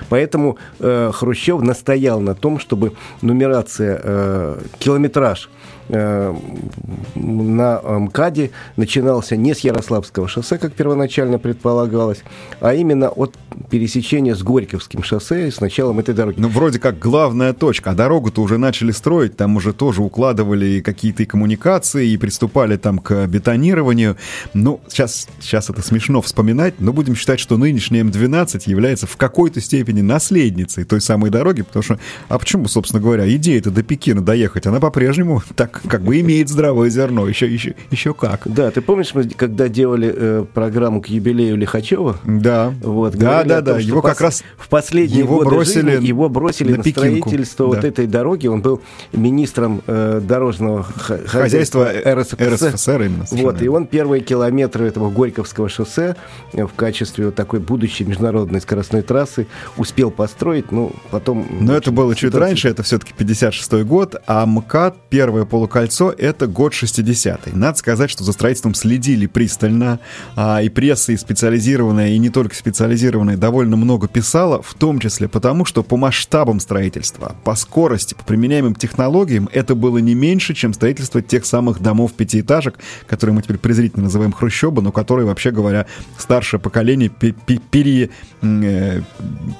Поэтому 0.08 0.56
э, 0.78 1.10
Хрущев 1.12 1.60
настоял 1.60 2.20
на 2.20 2.34
том, 2.34 2.58
чтобы 2.58 2.94
нумерация, 3.20 4.00
э, 4.02 4.60
километраж 4.78 5.50
на 5.88 7.80
МКАДе 7.84 8.50
начинался 8.76 9.36
не 9.36 9.54
с 9.54 9.60
Ярославского 9.60 10.28
шоссе, 10.28 10.58
как 10.58 10.72
первоначально 10.72 11.38
предполагалось, 11.38 12.22
а 12.60 12.74
именно 12.74 13.08
от 13.08 13.34
пересечения 13.70 14.34
с 14.34 14.42
Горьковским 14.42 15.02
шоссе 15.02 15.50
с 15.50 15.60
началом 15.60 15.98
этой 15.98 16.14
дороги. 16.14 16.40
Ну, 16.40 16.48
вроде 16.48 16.78
как 16.78 16.98
главная 16.98 17.52
точка, 17.52 17.90
а 17.90 17.94
дорогу-то 17.94 18.42
уже 18.42 18.58
начали 18.58 18.92
строить, 18.92 19.36
там 19.36 19.56
уже 19.56 19.72
тоже 19.72 20.02
укладывали 20.02 20.80
какие-то 20.80 21.24
коммуникации 21.26 22.08
и 22.08 22.16
приступали 22.16 22.76
там 22.76 22.98
к 22.98 23.26
бетонированию. 23.26 24.16
Ну, 24.54 24.80
сейчас, 24.88 25.28
сейчас 25.40 25.70
это 25.70 25.82
смешно 25.82 26.22
вспоминать, 26.22 26.74
но 26.78 26.92
будем 26.92 27.14
считать, 27.14 27.40
что 27.40 27.56
нынешняя 27.56 28.04
М12 28.04 28.62
является 28.66 29.06
в 29.06 29.16
какой-то 29.16 29.60
степени 29.60 30.00
наследницей 30.00 30.84
той 30.84 31.00
самой 31.00 31.30
дороги, 31.30 31.62
потому 31.62 31.82
что, 31.82 31.98
а 32.28 32.38
почему, 32.38 32.68
собственно 32.68 33.02
говоря, 33.02 33.30
идея-то 33.36 33.70
до 33.70 33.82
Пекина 33.82 34.22
доехать, 34.22 34.66
она 34.66 34.80
по-прежнему 34.80 35.42
так 35.56 35.73
как 35.88 36.02
бы 36.02 36.20
имеет 36.20 36.48
здравое 36.48 36.90
зерно, 36.90 37.26
еще, 37.26 37.52
еще, 37.52 37.74
еще 37.90 38.14
как. 38.14 38.42
Да, 38.44 38.70
ты 38.70 38.80
помнишь, 38.80 39.14
мы 39.14 39.24
когда 39.24 39.68
делали 39.68 40.12
э, 40.14 40.44
программу 40.52 41.00
к 41.00 41.08
юбилею 41.08 41.56
Лихачева? 41.56 42.16
Да. 42.24 42.72
Вот, 42.82 43.16
да, 43.16 43.44
да, 43.44 43.60
да. 43.60 43.78
Его 43.78 44.02
как 44.02 44.20
раз 44.20 44.42
в 44.56 44.68
последние 44.68 45.20
его 45.20 45.38
годы 45.38 45.50
бросили 45.50 45.90
жизни 45.90 46.06
его 46.06 46.28
бросили 46.28 46.72
на, 46.72 46.78
на 46.78 46.84
строительство 46.84 47.70
да. 47.70 47.76
вот 47.76 47.84
этой 47.84 48.06
дороги. 48.06 48.46
Он 48.46 48.62
был 48.62 48.80
министром 49.12 49.82
э, 49.86 50.20
дорожного 50.22 50.82
хозяйства, 50.82 51.40
хозяйства 51.40 51.90
РСФСР. 52.04 52.54
РСФСР 52.54 53.02
именно. 53.02 53.24
Вот, 53.30 53.62
и 53.62 53.68
он 53.68 53.86
первые 53.86 54.22
километры 54.22 54.86
этого 54.86 55.10
Горьковского 55.10 55.68
шоссе 55.68 56.16
э, 56.52 56.64
в 56.64 56.72
качестве 56.74 57.26
вот 57.26 57.34
такой 57.34 57.60
будущей 57.60 58.04
международной 58.04 58.60
скоростной 58.60 59.02
трассы 59.02 59.46
успел 59.76 60.10
построить, 60.10 60.72
ну, 60.72 60.92
потом... 61.10 61.46
Но 61.60 61.74
это 61.74 61.90
было 61.90 62.14
чуть 62.14 62.34
раньше, 62.34 62.68
это 62.68 62.82
все-таки 62.82 63.12
56-й 63.16 63.84
год, 63.84 64.16
а 64.26 64.46
МКАД, 64.46 64.96
первое 65.08 65.44
полу 65.64 65.74
полукольцо— 65.74 66.14
это 66.18 66.46
год 66.46 66.72
60-й. 66.72 67.56
Надо 67.56 67.78
сказать, 67.78 68.10
что 68.10 68.24
за 68.24 68.32
строительством 68.32 68.74
следили 68.74 69.26
пристально, 69.26 69.98
а, 70.36 70.62
и 70.62 70.68
пресса, 70.68 71.12
и 71.12 71.16
специализированная, 71.16 72.10
и 72.10 72.18
не 72.18 72.30
только 72.30 72.54
специализированная, 72.54 73.36
довольно 73.36 73.76
много 73.76 74.08
писала, 74.08 74.62
в 74.62 74.74
том 74.74 75.00
числе 75.00 75.28
потому, 75.28 75.64
что 75.64 75.82
по 75.82 75.96
масштабам 75.96 76.60
строительства, 76.60 77.34
по 77.44 77.54
скорости, 77.54 78.14
по 78.14 78.24
применяемым 78.24 78.74
технологиям 78.74 79.48
это 79.52 79.74
было 79.74 79.98
не 79.98 80.14
меньше, 80.14 80.54
чем 80.54 80.74
строительство 80.74 81.22
тех 81.22 81.46
самых 81.46 81.80
домов-пятиэтажек, 81.80 82.78
которые 83.06 83.34
мы 83.34 83.42
теперь 83.42 83.58
презрительно 83.58 84.04
называем 84.04 84.32
хрущобы, 84.32 84.82
но 84.82 84.92
которые, 84.92 85.26
вообще 85.26 85.50
говоря, 85.50 85.86
старшее 86.18 86.60
поколение 86.60 87.08
пере, 87.08 88.10
э, 88.42 89.00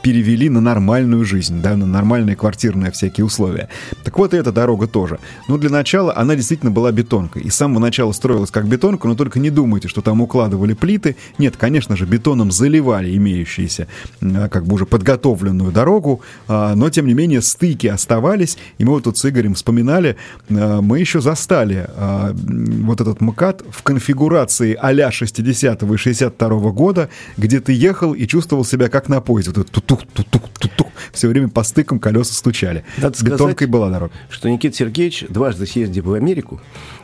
перевели 0.02 0.50
на 0.50 0.60
нормальную 0.60 1.24
жизнь, 1.24 1.62
да, 1.62 1.76
на 1.76 1.86
нормальные 1.86 2.36
квартирные 2.36 2.90
всякие 2.90 3.24
условия. 3.24 3.68
Так 4.04 4.18
вот 4.18 4.34
и 4.34 4.36
эта 4.36 4.52
дорога 4.52 4.86
тоже. 4.86 5.18
Ну, 5.48 5.58
для 5.58 5.70
начала 5.70 5.93
начала 5.94 6.16
она 6.16 6.34
действительно 6.34 6.72
была 6.72 6.90
бетонкой. 6.90 7.42
И 7.42 7.50
с 7.50 7.54
самого 7.54 7.78
начала 7.78 8.10
строилась 8.12 8.50
как 8.50 8.66
бетонка, 8.66 9.06
но 9.06 9.14
только 9.14 9.38
не 9.38 9.50
думайте, 9.50 9.86
что 9.86 10.00
там 10.00 10.20
укладывали 10.20 10.74
плиты. 10.74 11.14
Нет, 11.38 11.56
конечно 11.56 11.96
же, 11.96 12.04
бетоном 12.04 12.50
заливали 12.50 13.16
имеющиеся, 13.16 13.86
а, 14.20 14.48
как 14.48 14.66
бы 14.66 14.74
уже 14.74 14.86
подготовленную 14.86 15.70
дорогу, 15.70 16.20
а, 16.48 16.74
но, 16.74 16.90
тем 16.90 17.06
не 17.06 17.14
менее, 17.14 17.42
стыки 17.42 17.86
оставались. 17.86 18.58
И 18.78 18.84
мы 18.84 18.92
вот 18.92 19.04
тут 19.04 19.18
с 19.18 19.28
Игорем 19.28 19.54
вспоминали, 19.54 20.16
а, 20.50 20.80
мы 20.80 20.98
еще 20.98 21.20
застали 21.20 21.88
вот 21.94 23.00
этот 23.00 23.20
МКАД 23.20 23.62
в 23.70 23.82
конфигурации 23.82 24.76
а-ля 24.80 25.12
60 25.12 25.82
и 25.82 25.96
62 25.96 26.72
года, 26.72 27.08
где 27.36 27.60
ты 27.60 27.72
ехал 27.72 28.14
и 28.14 28.26
чувствовал 28.26 28.64
себя 28.64 28.88
как 28.88 29.08
на 29.08 29.20
поезде. 29.20 29.52
Вот 29.54 29.70
тутух, 29.70 30.02
тутух, 30.12 30.42
тутух. 30.58 30.88
Все 31.14 31.28
время 31.28 31.48
по 31.48 31.62
стыкам 31.62 31.98
колеса 31.98 32.34
стучали. 32.34 32.84
Надо 32.98 33.16
Бетонкой 33.24 33.52
сказать, 33.52 33.70
была 33.70 33.90
дорога. 33.90 34.12
Что 34.28 34.50
Никита 34.50 34.76
Сергеевич 34.76 35.26
дважды 35.28 35.66
съездил 35.66 36.04
в 36.04 36.12
Америку, 36.12 36.60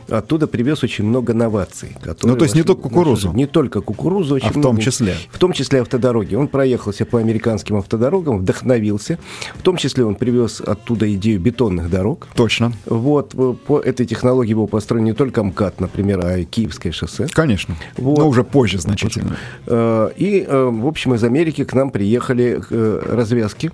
оттуда 0.09 0.47
привез 0.47 0.83
очень 0.83 1.05
много 1.05 1.33
новаций. 1.33 1.95
Ну, 2.23 2.35
то 2.35 2.43
есть 2.43 2.55
не 2.55 2.63
только 2.63 2.83
кукурузу? 2.83 3.31
Не 3.33 3.47
только 3.47 3.81
кукурузу, 3.81 4.35
очень 4.35 4.47
а 4.47 4.51
в 4.51 4.61
том 4.61 4.77
числе? 4.77 5.15
В 5.31 5.37
том 5.37 5.53
числе 5.53 5.81
автодороги. 5.81 6.35
Он 6.35 6.47
проехался 6.47 7.05
по 7.05 7.19
американским 7.19 7.77
автодорогам, 7.77 8.39
вдохновился. 8.39 9.17
В 9.55 9.61
том 9.61 9.77
числе 9.77 10.05
он 10.05 10.15
привез 10.15 10.61
оттуда 10.61 11.11
идею 11.13 11.39
бетонных 11.39 11.89
дорог. 11.89 12.27
Точно. 12.35 12.73
Вот, 12.85 13.33
по 13.65 13.79
этой 13.79 14.05
технологии 14.05 14.53
был 14.53 14.67
построен 14.67 15.05
не 15.05 15.13
только 15.13 15.43
МКАД, 15.43 15.79
например, 15.79 16.25
а 16.25 16.37
и 16.37 16.45
Киевское 16.45 16.91
шоссе. 16.91 17.27
Конечно. 17.31 17.75
Вот. 17.97 18.19
Но 18.19 18.27
уже 18.27 18.43
позже 18.43 18.79
значительно. 18.79 19.37
Э, 19.65 20.11
и, 20.17 20.45
э, 20.47 20.63
в 20.63 20.87
общем, 20.87 21.13
из 21.13 21.23
Америки 21.23 21.63
к 21.63 21.73
нам 21.73 21.91
приехали 21.91 22.61
э, 22.69 23.01
развязки 23.09 23.71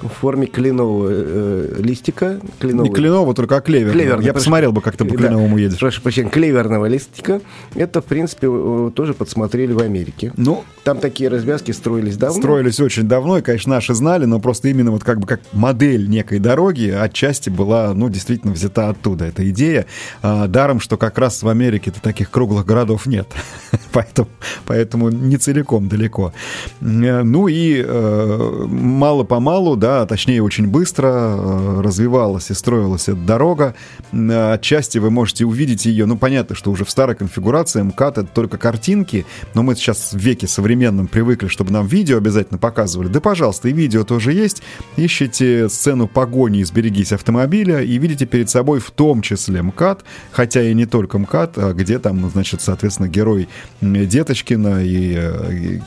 в 0.00 0.08
форме 0.08 0.46
кленового 0.46 1.08
э, 1.10 1.74
листика. 1.78 2.40
Кленовый. 2.58 2.88
Не 2.88 2.94
кленового, 2.94 3.34
только 3.34 3.56
а 3.56 3.60
клевер. 3.60 3.92
клевер 3.92 4.20
Я 4.20 4.32
посмотрел 4.32 4.72
бы, 4.72 4.80
как 4.80 4.96
ты 4.96 5.04
по 5.04 5.16
кленовому 5.16 5.56
едешь. 5.58 5.78
Прошу 5.78 6.02
прощения, 6.02 6.30
клеверного 6.30 6.86
листика. 6.86 7.40
Это, 7.74 8.00
в 8.00 8.04
принципе, 8.04 8.46
тоже 8.94 9.14
подсмотрели 9.14 9.72
в 9.72 9.80
Америке. 9.80 10.32
Ну, 10.36 10.64
Там 10.84 10.98
такие 10.98 11.30
развязки 11.30 11.72
строились 11.72 12.16
давно. 12.16 12.38
Строились 12.38 12.80
очень 12.80 13.04
давно, 13.04 13.38
и, 13.38 13.42
конечно, 13.42 13.74
наши 13.74 13.94
знали, 13.94 14.24
но 14.24 14.40
просто 14.40 14.68
именно 14.68 14.90
вот 14.90 15.04
как 15.04 15.18
бы 15.18 15.26
как 15.26 15.40
модель 15.52 16.08
некой 16.08 16.38
дороги 16.38 16.88
отчасти 16.88 17.50
была, 17.50 17.92
ну, 17.94 18.08
действительно 18.08 18.52
взята 18.52 18.90
оттуда, 18.90 19.26
эта 19.26 19.48
идея. 19.50 19.86
А, 20.22 20.46
даром, 20.46 20.80
что 20.80 20.96
как 20.96 21.18
раз 21.18 21.42
в 21.42 21.48
Америке-то 21.48 22.00
таких 22.00 22.30
круглых 22.30 22.66
городов 22.66 23.06
нет. 23.06 23.28
поэтому, 23.92 24.28
поэтому 24.66 25.10
не 25.10 25.36
целиком 25.36 25.88
далеко. 25.88 26.32
Э, 26.80 27.22
ну 27.22 27.48
и 27.48 27.82
э, 27.84 28.66
мало-помалу, 28.66 29.76
да, 29.76 29.95
точнее 30.04 30.42
очень 30.42 30.66
быстро 30.66 31.08
э, 31.08 31.80
развивалась 31.80 32.50
и 32.50 32.54
строилась 32.54 33.08
эта 33.08 33.20
дорога. 33.20 33.74
Э, 34.12 34.52
отчасти 34.54 34.98
вы 34.98 35.10
можете 35.10 35.46
увидеть 35.46 35.86
ее, 35.86 36.04
ну 36.04 36.18
понятно, 36.18 36.54
что 36.54 36.70
уже 36.70 36.84
в 36.84 36.90
старой 36.90 37.16
конфигурации 37.16 37.82
МКАД 37.82 38.18
это 38.18 38.28
только 38.28 38.58
картинки, 38.58 39.24
но 39.54 39.62
мы 39.62 39.74
сейчас 39.76 40.12
в 40.12 40.18
веке 40.18 40.46
современном 40.46 41.06
привыкли, 41.06 41.48
чтобы 41.48 41.72
нам 41.72 41.86
видео 41.86 42.18
обязательно 42.18 42.58
показывали. 42.58 43.08
Да, 43.08 43.20
пожалуйста, 43.20 43.68
и 43.68 43.72
видео 43.72 44.04
тоже 44.04 44.32
есть. 44.32 44.62
Ищите 44.96 45.68
сцену 45.68 46.08
погони 46.08 46.60
из 46.60 46.70
«Берегись 46.72 47.12
автомобиля» 47.12 47.80
и 47.80 47.96
видите 47.98 48.26
перед 48.26 48.50
собой 48.50 48.80
в 48.80 48.90
том 48.90 49.22
числе 49.22 49.62
МКАД, 49.62 50.04
хотя 50.32 50.62
и 50.62 50.74
не 50.74 50.86
только 50.86 51.18
МКАД, 51.18 51.58
а 51.58 51.72
где 51.72 51.98
там, 51.98 52.28
значит, 52.30 52.60
соответственно, 52.60 53.08
герой 53.08 53.48
Деточкина 53.80 54.84
и, 54.84 55.16
и 55.52 55.80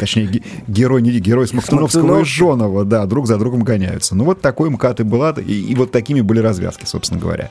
точнее, 0.00 0.42
герой, 0.66 1.02
не 1.02 1.12
герой 1.18 1.46
Смоктуновского 1.46 2.20
и 2.20 2.24
Жонова, 2.24 2.84
да, 2.84 3.06
друг 3.06 3.26
за 3.26 3.38
другом 3.42 3.62
гоняются. 3.62 4.14
Ну, 4.14 4.24
вот 4.24 4.40
такой 4.40 4.70
МКАД 4.70 5.00
и 5.00 5.02
была, 5.02 5.34
и, 5.36 5.52
и 5.52 5.74
вот 5.74 5.90
такими 5.90 6.20
были 6.20 6.38
развязки, 6.38 6.84
собственно 6.84 7.20
говоря. 7.20 7.50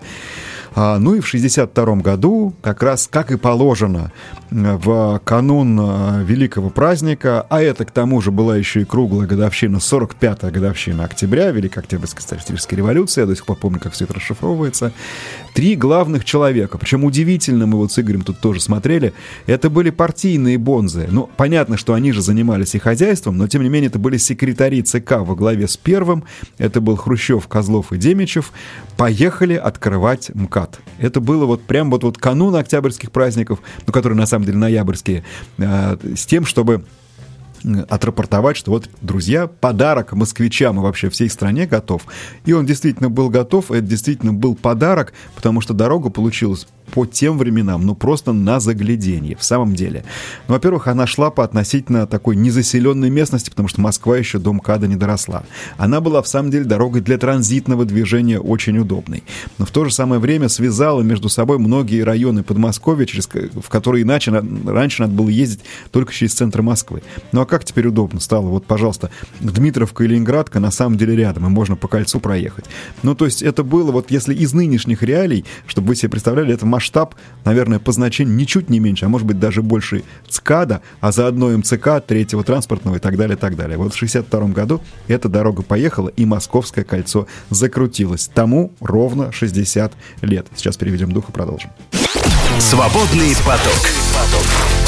А, 0.73 0.99
ну 0.99 1.15
и 1.15 1.19
в 1.19 1.27
1962 1.27 1.95
году, 1.97 2.53
как 2.61 2.81
раз 2.81 3.07
как 3.11 3.31
и 3.31 3.37
положено, 3.37 4.11
в 4.49 5.21
канун 5.25 5.77
а, 5.81 6.23
великого 6.23 6.69
праздника, 6.69 7.45
а 7.49 7.61
это 7.61 7.85
к 7.85 7.91
тому 7.91 8.21
же 8.21 8.31
была 8.31 8.55
еще 8.55 8.81
и 8.81 8.85
круглая 8.85 9.27
годовщина, 9.27 9.77
45-я 9.77 10.49
годовщина 10.49 11.03
октября, 11.03 11.51
Великой 11.51 11.79
Октябрьской 11.79 12.21
социалистической 12.21 12.77
революции, 12.77 13.21
я 13.21 13.27
до 13.27 13.35
сих 13.35 13.45
пор 13.45 13.57
помню, 13.57 13.79
как 13.81 13.91
все 13.93 14.05
это 14.05 14.13
расшифровывается, 14.13 14.93
три 15.53 15.75
главных 15.75 16.23
человека, 16.23 16.77
причем 16.77 17.03
удивительно, 17.03 17.65
мы 17.65 17.77
вот 17.77 17.91
с 17.91 17.99
Игорем 17.99 18.21
тут 18.21 18.39
тоже 18.39 18.61
смотрели, 18.61 19.13
это 19.47 19.69
были 19.69 19.89
партийные 19.89 20.57
бонзы. 20.57 21.07
Ну, 21.11 21.29
понятно, 21.35 21.75
что 21.75 21.93
они 21.93 22.13
же 22.13 22.21
занимались 22.21 22.75
и 22.75 22.79
хозяйством, 22.79 23.37
но 23.37 23.47
тем 23.47 23.63
не 23.63 23.69
менее 23.69 23.89
это 23.89 23.99
были 23.99 24.15
секретари 24.15 24.83
ЦК 24.83 25.17
во 25.19 25.35
главе 25.35 25.67
с 25.67 25.75
первым, 25.75 26.23
это 26.57 26.79
был 26.79 26.95
Хрущев, 26.95 27.47
Козлов 27.47 27.91
и 27.91 27.97
Демичев, 27.97 28.53
поехали 28.95 29.55
открывать 29.55 30.29
МКАД 30.33 30.60
МКАД. 30.61 30.79
Это 30.99 31.19
было 31.19 31.45
вот 31.45 31.61
прям 31.63 31.89
вот, 31.89 32.03
вот 32.03 32.17
канун 32.17 32.55
октябрьских 32.55 33.11
праздников, 33.11 33.59
ну, 33.85 33.93
которые 33.93 34.17
на 34.17 34.25
самом 34.25 34.45
деле 34.45 34.57
ноябрьские, 34.57 35.23
э, 35.57 35.97
с 36.15 36.25
тем, 36.25 36.45
чтобы 36.45 36.83
отрапортовать, 37.89 38.57
что 38.57 38.71
вот, 38.71 38.89
друзья, 39.01 39.47
подарок 39.47 40.13
москвичам 40.13 40.79
и 40.79 40.81
вообще 40.81 41.09
всей 41.09 41.29
стране 41.29 41.65
готов. 41.65 42.03
И 42.45 42.53
он 42.53 42.65
действительно 42.65 43.09
был 43.09 43.29
готов, 43.29 43.71
это 43.71 43.81
действительно 43.81 44.33
был 44.33 44.55
подарок, 44.55 45.13
потому 45.35 45.61
что 45.61 45.73
дорога 45.73 46.09
получилась 46.09 46.67
по 46.91 47.05
тем 47.05 47.37
временам, 47.37 47.85
ну 47.85 47.95
просто 47.95 48.33
на 48.33 48.59
загляденье, 48.59 49.35
в 49.35 49.43
самом 49.43 49.75
деле. 49.75 50.03
Ну, 50.47 50.55
во-первых, 50.55 50.87
она 50.87 51.07
шла 51.07 51.31
по 51.31 51.43
относительно 51.43 52.05
такой 52.05 52.35
незаселенной 52.35 53.09
местности, 53.09 53.49
потому 53.49 53.67
что 53.67 53.81
Москва 53.81 54.17
еще 54.17 54.39
до 54.39 54.53
МКАДа 54.53 54.87
не 54.87 54.95
доросла. 54.95 55.43
Она 55.77 56.01
была, 56.01 56.21
в 56.21 56.27
самом 56.27 56.51
деле, 56.51 56.65
дорогой 56.65 57.01
для 57.01 57.17
транзитного 57.17 57.85
движения 57.85 58.39
очень 58.39 58.77
удобной. 58.77 59.23
Но 59.57 59.65
в 59.65 59.71
то 59.71 59.85
же 59.85 59.91
самое 59.91 60.19
время 60.19 60.49
связала 60.49 61.01
между 61.01 61.29
собой 61.29 61.57
многие 61.57 62.01
районы 62.01 62.43
Подмосковья, 62.43 63.05
через, 63.05 63.27
в 63.27 63.69
которые 63.69 64.03
иначе 64.03 64.31
раньше 64.31 65.03
надо 65.03 65.13
было 65.13 65.29
ездить 65.29 65.61
только 65.91 66.13
через 66.13 66.33
центр 66.33 66.61
Москвы. 66.61 67.03
Ну 67.31 67.41
а 67.41 67.45
как 67.51 67.65
теперь 67.65 67.87
удобно 67.87 68.21
стало? 68.21 68.47
Вот, 68.47 68.65
пожалуйста, 68.65 69.11
Дмитровка 69.41 70.05
и 70.05 70.07
Ленинградка 70.07 70.61
на 70.61 70.71
самом 70.71 70.97
деле 70.97 71.17
рядом, 71.17 71.45
и 71.45 71.49
можно 71.49 71.75
по 71.75 71.89
кольцу 71.89 72.21
проехать. 72.21 72.63
Ну, 73.03 73.13
то 73.13 73.25
есть 73.25 73.41
это 73.41 73.63
было, 73.63 73.91
вот 73.91 74.09
если 74.09 74.33
из 74.33 74.53
нынешних 74.53 75.03
реалий, 75.03 75.43
чтобы 75.67 75.89
вы 75.89 75.95
себе 75.97 76.07
представляли, 76.07 76.53
это 76.53 76.65
масштаб, 76.65 77.15
наверное, 77.43 77.79
по 77.79 77.91
значению 77.91 78.35
ничуть 78.35 78.69
не 78.69 78.79
меньше, 78.79 79.03
а 79.03 79.09
может 79.09 79.27
быть 79.27 79.37
даже 79.37 79.61
больше 79.61 80.03
ЦКАДа, 80.29 80.81
а 81.01 81.11
заодно 81.11 81.49
МЦК, 81.49 82.01
третьего 82.07 82.45
транспортного 82.45 82.95
и 82.95 82.99
так 82.99 83.17
далее, 83.17 83.35
и 83.35 83.39
так 83.39 83.57
далее. 83.57 83.77
Вот 83.77 83.93
в 83.93 83.97
62 83.97 84.47
году 84.47 84.81
эта 85.09 85.27
дорога 85.27 85.61
поехала, 85.61 86.07
и 86.07 86.23
Московское 86.23 86.85
кольцо 86.85 87.27
закрутилось. 87.49 88.29
Тому 88.33 88.71
ровно 88.79 89.33
60 89.33 89.91
лет. 90.21 90.47
Сейчас 90.55 90.77
переведем 90.77 91.11
дух 91.11 91.27
и 91.27 91.31
продолжим. 91.33 91.69
Свободный 92.59 93.35
поток. 93.45 94.00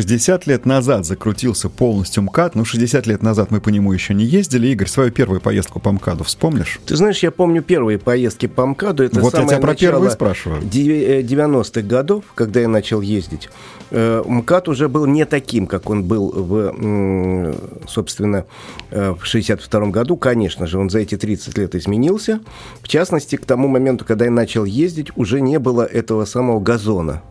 60 0.00 0.46
лет 0.46 0.64
назад 0.64 1.04
закрутился 1.04 1.68
полностью 1.68 2.22
МКАД, 2.22 2.54
но 2.54 2.64
60 2.64 3.06
лет 3.06 3.22
назад 3.22 3.50
мы 3.50 3.60
по 3.60 3.68
нему 3.68 3.92
еще 3.92 4.14
не 4.14 4.24
ездили. 4.24 4.68
Игорь, 4.68 4.88
свою 4.88 5.10
первую 5.10 5.42
поездку 5.42 5.78
по 5.78 5.92
МКАДу 5.92 6.24
вспомнишь? 6.24 6.80
Ты 6.86 6.96
знаешь, 6.96 7.18
я 7.22 7.30
помню 7.30 7.62
первые 7.62 7.98
поездки 7.98 8.46
по 8.46 8.64
МКАДу. 8.64 9.02
Это 9.02 9.20
вот 9.20 9.34
я 9.34 9.44
тебя 9.44 9.58
про 9.58 9.74
первые 9.74 10.10
спрашиваю. 10.10 10.62
90-х 10.62 11.80
э, 11.80 11.82
годов, 11.82 12.24
когда 12.34 12.60
я 12.60 12.68
начал 12.68 13.02
ездить. 13.02 13.50
Э, 13.90 14.22
МКАД 14.26 14.68
уже 14.68 14.88
был 14.88 15.04
не 15.04 15.26
таким, 15.26 15.66
как 15.66 15.90
он 15.90 16.04
был, 16.04 16.32
в, 16.34 17.54
собственно, 17.86 18.46
э, 18.90 19.12
в 19.12 19.26
62 19.26 19.86
году. 19.88 20.16
Конечно 20.16 20.66
же, 20.66 20.78
он 20.78 20.88
за 20.88 21.00
эти 21.00 21.18
30 21.18 21.58
лет 21.58 21.74
изменился. 21.74 22.40
В 22.80 22.88
частности, 22.88 23.36
к 23.36 23.44
тому 23.44 23.68
моменту, 23.68 24.06
когда 24.06 24.24
я 24.24 24.30
начал 24.30 24.64
ездить, 24.64 25.08
уже 25.16 25.42
не 25.42 25.58
было 25.58 25.82
этого 25.82 26.24
самого 26.24 26.58
газона 26.58 27.22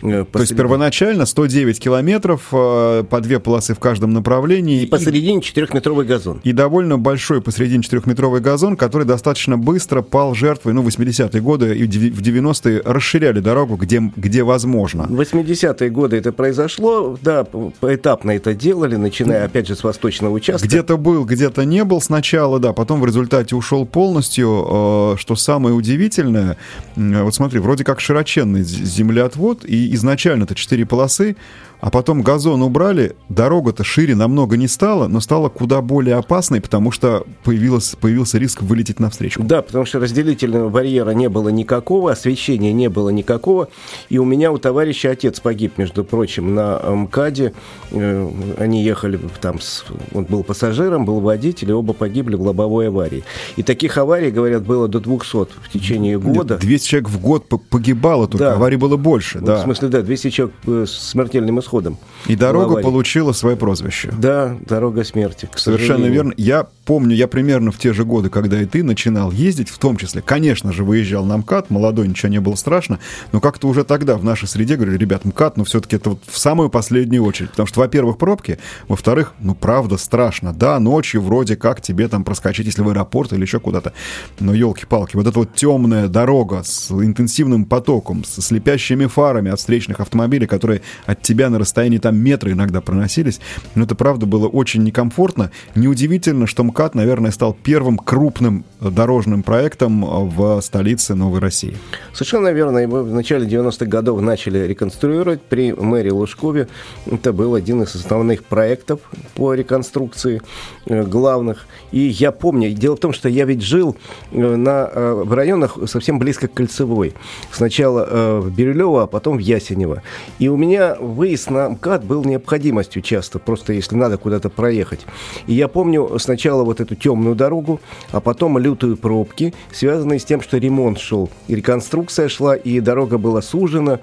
Посреди... 0.00 0.24
То 0.32 0.40
есть 0.40 0.56
первоначально 0.56 1.26
109 1.26 1.80
километров, 1.80 2.48
э, 2.52 3.04
по 3.08 3.20
две 3.20 3.40
полосы 3.40 3.74
в 3.74 3.78
каждом 3.78 4.12
направлении. 4.12 4.82
И 4.82 4.86
посередине 4.86 5.40
четырехметровый 5.40 6.06
газон. 6.06 6.40
И 6.44 6.52
довольно 6.52 6.98
большой 6.98 7.40
посередине 7.40 7.82
четырехметровый 7.82 8.40
газон, 8.40 8.76
который 8.76 9.06
достаточно 9.06 9.56
быстро 9.56 10.02
пал 10.02 10.34
жертвой, 10.34 10.72
ну, 10.72 10.82
80-е 10.82 11.40
годы 11.40 11.74
и 11.76 11.84
в 11.86 12.20
90-е 12.20 12.82
расширяли 12.84 13.40
дорогу, 13.40 13.76
где, 13.76 14.00
где 14.16 14.42
возможно. 14.42 15.04
В 15.08 15.20
80-е 15.20 15.90
годы 15.90 16.16
это 16.16 16.32
произошло, 16.32 17.18
да, 17.22 17.44
поэтапно 17.80 18.32
это 18.32 18.54
делали, 18.54 18.96
начиная, 18.96 19.44
опять 19.44 19.68
же, 19.68 19.76
с 19.76 19.84
восточного 19.84 20.34
участка. 20.34 20.66
Где-то 20.66 20.96
был, 20.96 21.24
где-то 21.24 21.64
не 21.64 21.84
был 21.84 22.00
сначала, 22.00 22.58
да, 22.58 22.72
потом 22.72 23.00
в 23.00 23.06
результате 23.06 23.56
ушел 23.56 23.86
полностью. 23.86 25.14
Э, 25.14 25.14
что 25.18 25.36
самое 25.36 25.74
удивительное, 25.74 26.56
вот 26.96 27.34
смотри, 27.34 27.60
вроде 27.60 27.84
как 27.84 28.00
широченный 28.00 28.62
землеотвод, 28.62 29.64
и 29.64 29.83
изначально-то 29.92 30.54
четыре 30.54 30.86
полосы, 30.86 31.36
а 31.84 31.90
потом 31.90 32.22
газон 32.22 32.62
убрали, 32.62 33.14
дорога-то 33.28 33.84
шире 33.84 34.14
намного 34.14 34.56
не 34.56 34.68
стала, 34.68 35.06
но 35.06 35.20
стала 35.20 35.50
куда 35.50 35.82
более 35.82 36.14
опасной, 36.14 36.62
потому 36.62 36.90
что 36.90 37.26
появилось, 37.42 37.94
появился 38.00 38.38
риск 38.38 38.62
вылететь 38.62 39.00
навстречу. 39.00 39.42
Да, 39.42 39.60
потому 39.60 39.84
что 39.84 40.00
разделительного 40.00 40.70
барьера 40.70 41.10
не 41.10 41.28
было 41.28 41.50
никакого, 41.50 42.10
освещения 42.10 42.72
не 42.72 42.88
было 42.88 43.10
никакого. 43.10 43.68
И 44.08 44.16
у 44.16 44.24
меня, 44.24 44.50
у 44.50 44.56
товарища 44.56 45.10
отец 45.10 45.40
погиб, 45.40 45.76
между 45.76 46.04
прочим, 46.04 46.54
на 46.54 46.78
МКАДе. 46.78 47.52
Э, 47.90 48.30
они 48.56 48.82
ехали 48.82 49.20
там, 49.42 49.60
с, 49.60 49.84
он 50.14 50.24
был 50.24 50.42
пассажиром, 50.42 51.04
был 51.04 51.20
водитель, 51.20 51.68
и 51.68 51.74
оба 51.74 51.92
погибли 51.92 52.34
в 52.34 52.40
лобовой 52.40 52.88
аварии. 52.88 53.24
И 53.56 53.62
таких 53.62 53.98
аварий, 53.98 54.30
говорят, 54.30 54.64
было 54.64 54.88
до 54.88 55.00
200 55.00 55.36
в 55.60 55.70
течение 55.70 56.18
года. 56.18 56.56
200 56.56 56.88
человек 56.88 57.10
в 57.10 57.20
год 57.20 57.46
погибало 57.68 58.26
только, 58.26 58.46
да. 58.46 58.54
аварий 58.54 58.78
было 58.78 58.96
больше. 58.96 59.40
да. 59.40 59.58
В 59.58 59.64
смысле, 59.64 59.88
да, 59.88 60.00
200 60.00 60.30
человек 60.30 60.56
э, 60.66 60.86
смертельным 60.88 61.60
исходом 61.60 61.73
исходом. 61.74 61.96
И 62.26 62.36
дорога 62.36 62.80
получила 62.80 63.32
свое 63.32 63.56
прозвище. 63.56 64.12
Да, 64.16 64.56
дорога 64.66 65.04
смерти. 65.04 65.48
Совершенно 65.54 66.06
верно. 66.06 66.32
Я 66.36 66.66
помню, 66.84 67.14
я 67.14 67.28
примерно 67.28 67.70
в 67.70 67.78
те 67.78 67.92
же 67.92 68.04
годы, 68.04 68.28
когда 68.30 68.60
и 68.60 68.66
ты 68.66 68.82
начинал 68.82 69.30
ездить, 69.30 69.68
в 69.68 69.78
том 69.78 69.96
числе, 69.96 70.22
конечно 70.22 70.72
же, 70.72 70.84
выезжал 70.84 71.24
на 71.24 71.38
МКАД, 71.38 71.70
молодой, 71.70 72.08
ничего 72.08 72.30
не 72.30 72.40
было 72.40 72.54
страшно, 72.54 72.98
но 73.32 73.40
как-то 73.40 73.68
уже 73.68 73.84
тогда 73.84 74.16
в 74.16 74.24
нашей 74.24 74.48
среде 74.48 74.76
говорили, 74.76 74.98
ребят, 74.98 75.24
МКАД, 75.24 75.56
ну 75.56 75.64
все-таки 75.64 75.96
это 75.96 76.10
вот 76.10 76.20
в 76.26 76.38
самую 76.38 76.70
последнюю 76.70 77.24
очередь, 77.24 77.50
потому 77.50 77.66
что, 77.66 77.80
во-первых, 77.80 78.18
пробки, 78.18 78.58
во-вторых, 78.88 79.32
ну 79.40 79.54
правда 79.54 79.96
страшно, 79.96 80.52
да, 80.52 80.78
ночью 80.78 81.22
вроде 81.22 81.56
как 81.56 81.80
тебе 81.80 82.08
там 82.08 82.24
проскочить, 82.24 82.66
если 82.66 82.82
в 82.82 82.88
аэропорт 82.88 83.32
или 83.32 83.42
еще 83.42 83.60
куда-то, 83.60 83.92
но 84.40 84.54
елки-палки, 84.54 85.16
вот 85.16 85.26
эта 85.26 85.38
вот 85.38 85.54
темная 85.54 86.08
дорога 86.08 86.62
с 86.64 86.90
интенсивным 86.90 87.64
потоком, 87.64 88.24
с 88.24 88.40
слепящими 88.40 89.06
фарами 89.06 89.50
от 89.50 89.58
встречных 89.58 90.00
автомобилей, 90.00 90.46
которые 90.46 90.82
от 91.06 91.22
тебя 91.22 91.50
на 91.50 91.58
расстоянии 91.58 91.98
там 91.98 92.13
метра 92.16 92.52
иногда 92.52 92.80
проносились, 92.80 93.40
ну 93.74 93.84
это 93.84 93.94
правда 93.94 94.26
было 94.26 94.48
очень 94.48 94.82
некомфортно, 94.82 95.50
неудивительно, 95.74 96.46
что 96.46 96.64
МКАД, 96.64 96.94
наверное, 96.94 97.30
стал 97.30 97.54
первым 97.54 97.98
крупным 97.98 98.64
дорожным 98.80 99.42
проектом 99.42 100.04
в 100.30 100.60
столице 100.60 101.14
Новой 101.14 101.40
России. 101.40 101.76
Совершенно 102.12 102.48
верно. 102.48 102.78
И 102.78 102.86
в 102.86 103.12
начале 103.12 103.46
90-х 103.46 103.86
годов 103.86 104.20
начали 104.20 104.58
реконструировать 104.58 105.42
при 105.42 105.72
мэрии 105.72 106.10
Лужкове. 106.10 106.68
Это 107.10 107.32
был 107.32 107.54
один 107.54 107.82
из 107.82 107.94
основных 107.94 108.44
проектов 108.44 109.00
по 109.34 109.54
реконструкции 109.54 110.42
э, 110.86 111.02
главных. 111.02 111.66
И 111.92 112.00
я 112.00 112.32
помню, 112.32 112.70
дело 112.72 112.96
в 112.96 113.00
том, 113.00 113.12
что 113.12 113.28
я 113.28 113.44
ведь 113.44 113.62
жил 113.62 113.96
э, 114.32 114.56
на, 114.56 114.90
э, 114.92 115.22
в 115.24 115.32
районах 115.32 115.78
совсем 115.86 116.18
близко 116.18 116.48
к 116.48 116.54
Кольцевой. 116.54 117.14
Сначала 117.50 118.40
в 118.40 118.50
Бирюлево, 118.50 119.04
а 119.04 119.06
потом 119.06 119.36
в 119.36 119.40
Ясенево. 119.40 120.02
И 120.38 120.48
у 120.48 120.56
меня 120.56 120.96
выезд 120.96 121.50
на 121.50 121.68
МКАД 121.70 122.03
был 122.04 122.24
необходимостью 122.24 123.02
часто, 123.02 123.38
просто 123.38 123.72
если 123.72 123.96
надо 123.96 124.18
куда-то 124.18 124.50
проехать. 124.50 125.00
И 125.46 125.54
я 125.54 125.68
помню 125.68 126.18
сначала 126.18 126.62
вот 126.62 126.80
эту 126.80 126.94
темную 126.94 127.34
дорогу, 127.34 127.80
а 128.12 128.20
потом 128.20 128.58
лютые 128.58 128.96
пробки, 128.96 129.54
связанные 129.72 130.18
с 130.18 130.24
тем, 130.24 130.40
что 130.40 130.58
ремонт 130.58 130.98
шел. 130.98 131.30
И 131.48 131.54
реконструкция 131.54 132.28
шла, 132.28 132.54
и 132.54 132.80
дорога 132.80 133.18
была 133.18 133.42
сужена. 133.42 134.00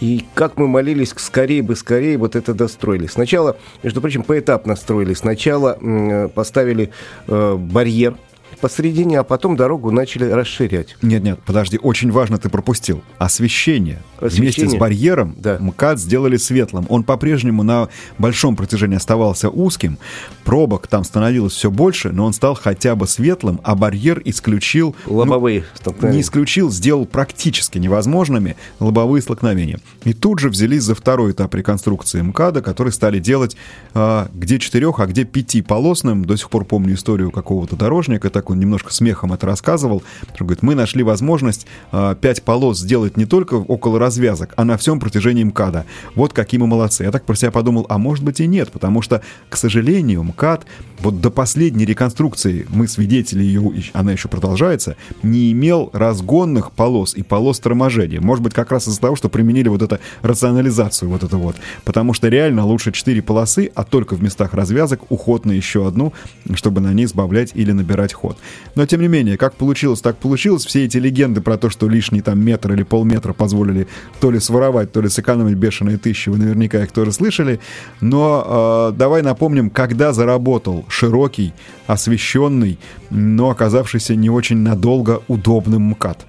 И 0.00 0.24
как 0.34 0.56
мы 0.56 0.68
молились, 0.68 1.12
скорее 1.16 1.62
бы, 1.62 1.74
скорее 1.74 2.18
вот 2.18 2.36
это 2.36 2.54
достроили. 2.54 3.06
Сначала, 3.06 3.56
между 3.82 4.00
прочим, 4.00 4.22
поэтапно 4.22 4.76
строили. 4.76 5.14
Сначала 5.14 6.28
поставили 6.34 6.90
э, 7.26 7.56
барьер 7.56 8.14
посредине, 8.58 9.20
а 9.20 9.24
потом 9.24 9.56
дорогу 9.56 9.90
начали 9.90 10.24
расширять. 10.24 10.96
Нет, 11.02 11.22
нет, 11.22 11.40
подожди, 11.44 11.78
очень 11.78 12.10
важно 12.10 12.38
ты 12.38 12.48
пропустил. 12.48 13.02
Освещение. 13.18 14.02
Освещение. 14.18 14.40
Вместе 14.40 14.68
с 14.68 14.74
барьером 14.78 15.34
да. 15.38 15.58
МКАД 15.60 15.98
сделали 15.98 16.36
светлым. 16.36 16.86
Он 16.88 17.04
по-прежнему 17.04 17.62
на 17.62 17.88
большом 18.18 18.56
протяжении 18.56 18.96
оставался 18.96 19.48
узким. 19.48 19.98
Пробок 20.44 20.86
там 20.86 21.04
становилось 21.04 21.52
все 21.52 21.70
больше, 21.70 22.10
но 22.10 22.24
он 22.24 22.32
стал 22.32 22.54
хотя 22.54 22.94
бы 22.96 23.06
светлым, 23.06 23.60
а 23.62 23.74
барьер 23.74 24.20
исключил... 24.24 24.94
Ну, 25.06 25.16
лобовые 25.16 25.64
ну. 25.84 26.08
Не 26.08 26.20
исключил, 26.20 26.70
сделал 26.70 27.06
практически 27.06 27.78
невозможными 27.78 28.56
лобовые 28.80 29.22
столкновения. 29.22 29.80
И 30.04 30.12
тут 30.12 30.38
же 30.38 30.48
взялись 30.48 30.82
за 30.82 30.94
второй 30.94 31.32
этап 31.32 31.54
реконструкции 31.54 32.20
МКАДа, 32.20 32.62
который 32.62 32.92
стали 32.92 33.18
делать 33.18 33.56
а, 33.94 34.28
где 34.34 34.58
четырех, 34.58 35.00
а 35.00 35.06
где 35.06 35.24
пятиполосным. 35.24 36.24
До 36.24 36.36
сих 36.36 36.50
пор 36.50 36.64
помню 36.64 36.94
историю 36.94 37.30
какого-то 37.30 37.76
дорожника, 37.76 38.30
так 38.30 38.47
он 38.50 38.60
немножко 38.60 38.92
смехом 38.92 39.32
это 39.32 39.46
рассказывал. 39.46 40.02
Он 40.40 40.46
говорит, 40.46 40.62
мы 40.62 40.74
нашли 40.74 41.02
возможность 41.02 41.66
а, 41.92 42.14
пять 42.14 42.42
полос 42.42 42.78
сделать 42.78 43.16
не 43.16 43.26
только 43.26 43.54
около 43.54 43.98
развязок, 43.98 44.54
а 44.56 44.64
на 44.64 44.76
всем 44.76 45.00
протяжении 45.00 45.44
МКАДа. 45.44 45.84
Вот 46.14 46.32
какие 46.32 46.60
мы 46.60 46.66
молодцы. 46.66 47.04
Я 47.04 47.10
так 47.10 47.24
про 47.24 47.34
себя 47.34 47.50
подумал, 47.50 47.86
а 47.88 47.98
может 47.98 48.24
быть 48.24 48.40
и 48.40 48.46
нет, 48.46 48.70
потому 48.70 49.02
что, 49.02 49.22
к 49.48 49.56
сожалению, 49.56 50.22
МКАД 50.24 50.66
вот 51.00 51.20
до 51.20 51.30
последней 51.30 51.84
реконструкции, 51.84 52.66
мы 52.70 52.88
свидетели 52.88 53.42
ее, 53.42 53.72
она 53.92 54.12
еще 54.12 54.28
продолжается, 54.28 54.96
не 55.22 55.52
имел 55.52 55.90
разгонных 55.92 56.72
полос 56.72 57.14
и 57.14 57.22
полос 57.22 57.60
торможения. 57.60 58.20
Может 58.20 58.42
быть, 58.42 58.54
как 58.54 58.72
раз 58.72 58.88
из-за 58.88 59.00
того, 59.00 59.16
что 59.16 59.28
применили 59.28 59.68
вот 59.68 59.82
эту 59.82 59.98
рационализацию, 60.22 61.08
вот 61.08 61.22
это 61.22 61.36
вот. 61.36 61.56
Потому 61.84 62.14
что 62.14 62.28
реально 62.28 62.64
лучше 62.64 62.92
4 62.92 63.22
полосы, 63.22 63.70
а 63.74 63.84
только 63.84 64.14
в 64.14 64.22
местах 64.22 64.54
развязок 64.54 65.10
уход 65.10 65.44
на 65.44 65.52
еще 65.52 65.86
одну, 65.86 66.12
чтобы 66.54 66.80
на 66.80 66.92
ней 66.92 67.06
сбавлять 67.06 67.52
или 67.54 67.72
набирать 67.72 68.12
ход. 68.12 68.37
Но, 68.74 68.86
тем 68.86 69.00
не 69.00 69.08
менее, 69.08 69.36
как 69.36 69.54
получилось, 69.54 70.00
так 70.00 70.16
получилось. 70.18 70.64
Все 70.64 70.84
эти 70.84 70.98
легенды 70.98 71.40
про 71.40 71.56
то, 71.56 71.70
что 71.70 71.88
лишний 71.88 72.20
там 72.20 72.40
метр 72.40 72.72
или 72.72 72.82
полметра 72.82 73.32
позволили 73.32 73.88
то 74.20 74.30
ли 74.30 74.40
своровать, 74.40 74.92
то 74.92 75.00
ли 75.00 75.08
сэкономить 75.08 75.56
бешеные 75.56 75.98
тысячи, 75.98 76.28
вы 76.28 76.38
наверняка 76.38 76.82
их 76.82 76.92
тоже 76.92 77.12
слышали. 77.12 77.60
Но 78.00 78.90
э, 78.92 78.96
давай 78.96 79.22
напомним, 79.22 79.70
когда 79.70 80.12
заработал 80.12 80.84
широкий, 80.88 81.52
освещенный, 81.86 82.78
но 83.10 83.50
оказавшийся 83.50 84.14
не 84.14 84.30
очень 84.30 84.58
надолго 84.58 85.22
удобным 85.28 85.90
МКАД. 85.90 86.26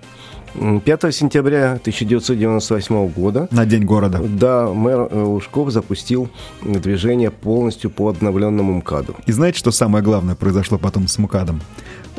5 0.56 1.16
сентября 1.16 1.74
1998 1.74 3.08
года 3.10 3.48
на 3.52 3.66
День 3.66 3.86
города. 3.86 4.20
Да, 4.20 4.68
мэр 4.68 5.08
э, 5.10 5.22
Ушков 5.22 5.72
запустил 5.72 6.30
движение 6.62 7.32
полностью 7.32 7.90
по 7.90 8.10
обновленному 8.10 8.74
МКАДу. 8.74 9.16
И 9.26 9.32
знаете, 9.32 9.60
что 9.60 9.72
самое 9.72 10.04
главное 10.04 10.36
произошло 10.36 10.78
потом 10.78 11.08
с 11.08 11.18
МКАДом? 11.18 11.62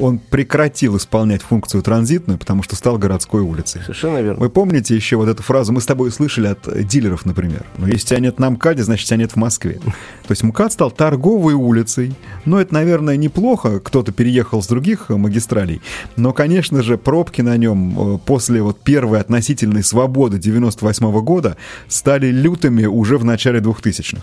Он 0.00 0.18
прекратил 0.18 0.96
исполнять 0.96 1.42
функцию 1.42 1.82
транзитную, 1.82 2.38
потому 2.38 2.62
что 2.62 2.76
стал 2.76 2.98
городской 2.98 3.42
улицей. 3.42 3.82
Совершенно 3.82 4.18
верно. 4.18 4.40
Вы 4.40 4.48
помните 4.48 4.94
еще 4.94 5.16
вот 5.16 5.28
эту 5.28 5.42
фразу, 5.42 5.72
мы 5.72 5.80
с 5.80 5.86
тобой 5.86 6.10
слышали 6.10 6.48
от 6.48 6.86
дилеров, 6.86 7.26
например. 7.26 7.64
Но 7.78 7.86
если 7.86 8.08
тебя 8.08 8.20
нет 8.20 8.38
на 8.38 8.50
МКАДе, 8.50 8.82
значит 8.82 9.06
тебя 9.06 9.18
нет 9.18 9.32
в 9.32 9.36
Москве. 9.36 9.74
То 10.26 10.30
есть 10.30 10.42
МКАД 10.42 10.72
стал 10.72 10.90
торговой 10.90 11.54
улицей. 11.54 12.14
Но 12.44 12.60
это, 12.60 12.74
наверное, 12.74 13.16
неплохо, 13.16 13.80
кто-то 13.80 14.12
переехал 14.12 14.62
с 14.62 14.66
других 14.66 15.08
магистралей. 15.08 15.80
Но, 16.16 16.32
конечно 16.32 16.82
же, 16.82 16.98
пробки 16.98 17.42
на 17.42 17.56
нем 17.56 18.14
э, 18.14 18.18
после 18.18 18.62
вот 18.62 18.80
первой 18.80 19.20
относительной 19.20 19.84
свободы 19.84 20.38
98 20.38 21.20
года 21.22 21.56
стали 21.88 22.30
лютыми 22.30 22.86
уже 22.86 23.18
в 23.18 23.24
начале 23.24 23.60
2000-х 23.60 24.22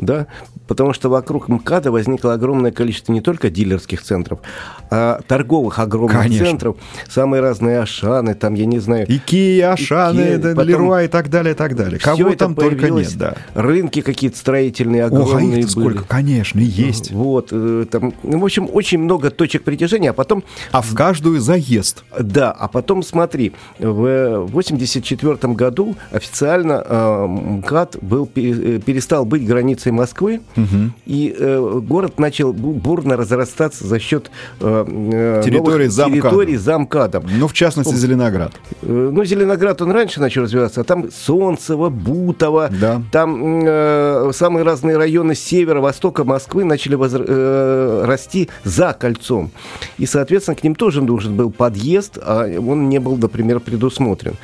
да, 0.00 0.26
потому 0.66 0.92
что 0.92 1.08
вокруг 1.08 1.48
МКАДа 1.48 1.90
возникло 1.90 2.32
огромное 2.32 2.72
количество 2.72 3.12
не 3.12 3.20
только 3.20 3.50
дилерских 3.50 4.02
центров, 4.02 4.40
а 4.90 5.20
торговых 5.26 5.78
огромных 5.78 6.22
Конечно. 6.22 6.46
центров, 6.46 6.76
самые 7.08 7.42
разные 7.42 7.80
Ашаны, 7.80 8.34
там, 8.34 8.54
я 8.54 8.66
не 8.66 8.78
знаю... 8.78 9.06
Икея, 9.08 9.72
Ашаны, 9.72 10.20
Икея, 10.20 10.38
да, 10.38 10.48
потом... 10.50 10.68
Леруа 10.68 11.04
и 11.04 11.08
так 11.08 11.28
далее, 11.28 11.54
и 11.54 11.56
так 11.56 11.76
далее. 11.76 11.98
Кого 11.98 12.34
там 12.34 12.54
только 12.54 12.90
нет, 12.90 13.16
да. 13.16 13.34
Рынки 13.54 14.00
какие-то 14.00 14.36
строительные 14.36 15.04
огромные 15.04 15.60
Ох, 15.60 15.66
а 15.66 15.68
сколько, 15.68 16.04
конечно, 16.04 16.60
есть. 16.60 17.12
Вот, 17.12 17.48
э, 17.52 17.86
там, 17.90 18.14
ну, 18.22 18.38
в 18.38 18.44
общем, 18.44 18.68
очень 18.72 18.98
много 18.98 19.30
точек 19.30 19.62
притяжения, 19.64 20.10
а 20.10 20.14
потом... 20.14 20.44
А 20.72 20.80
в 20.80 20.94
каждую 20.94 21.40
заезд. 21.40 22.04
Да, 22.18 22.52
а 22.52 22.68
потом, 22.68 23.02
смотри, 23.02 23.52
в 23.78 24.46
84 24.46 25.36
году 25.54 25.96
официально 26.10 26.82
э, 26.86 27.26
МКАД 27.26 27.98
был, 28.00 28.28
э, 28.34 28.80
перестал 28.84 29.24
быть 29.24 29.46
границей 29.46 29.89
централизации 29.90 30.00
Москвы, 30.00 30.40
угу. 30.56 30.92
и 31.06 31.34
э, 31.36 31.80
город 31.82 32.18
начал 32.18 32.52
бурно 32.52 33.16
разрастаться 33.16 33.86
за 33.86 33.98
счет 33.98 34.30
э, 34.60 34.84
э 34.86 35.42
территории 35.44 35.86
замкадом. 35.86 36.22
территорий 36.22 36.56
замкадом. 36.56 37.24
Ну, 37.38 37.48
в 37.48 37.52
частности, 37.52 37.94
Зеленоград. 37.94 38.52
Э, 38.82 39.10
ну, 39.12 39.24
Зеленоград, 39.24 39.82
он 39.82 39.92
раньше 39.92 40.20
начал 40.20 40.42
развиваться, 40.42 40.80
а 40.80 40.84
там 40.84 41.10
Солнцево, 41.10 41.90
Бутово, 41.90 42.70
да. 42.80 43.02
там 43.12 43.62
э, 43.64 44.30
самые 44.32 44.64
разные 44.64 44.96
районы 44.96 45.34
севера, 45.34 45.80
востока 45.80 46.24
Москвы 46.24 46.64
начали 46.64 46.96
возра- 46.96 47.24
э, 47.26 48.04
расти 48.06 48.48
за 48.64 48.92
кольцом. 48.92 49.50
И, 49.98 50.06
соответственно, 50.06 50.56
к 50.56 50.64
ним 50.64 50.74
тоже 50.74 51.02
нужен 51.02 51.36
был 51.36 51.50
подъезд, 51.50 52.18
а 52.20 52.46
он 52.58 52.88
не 52.88 52.98
был, 52.98 53.16
например, 53.16 53.60
предусмотрен. 53.60 54.34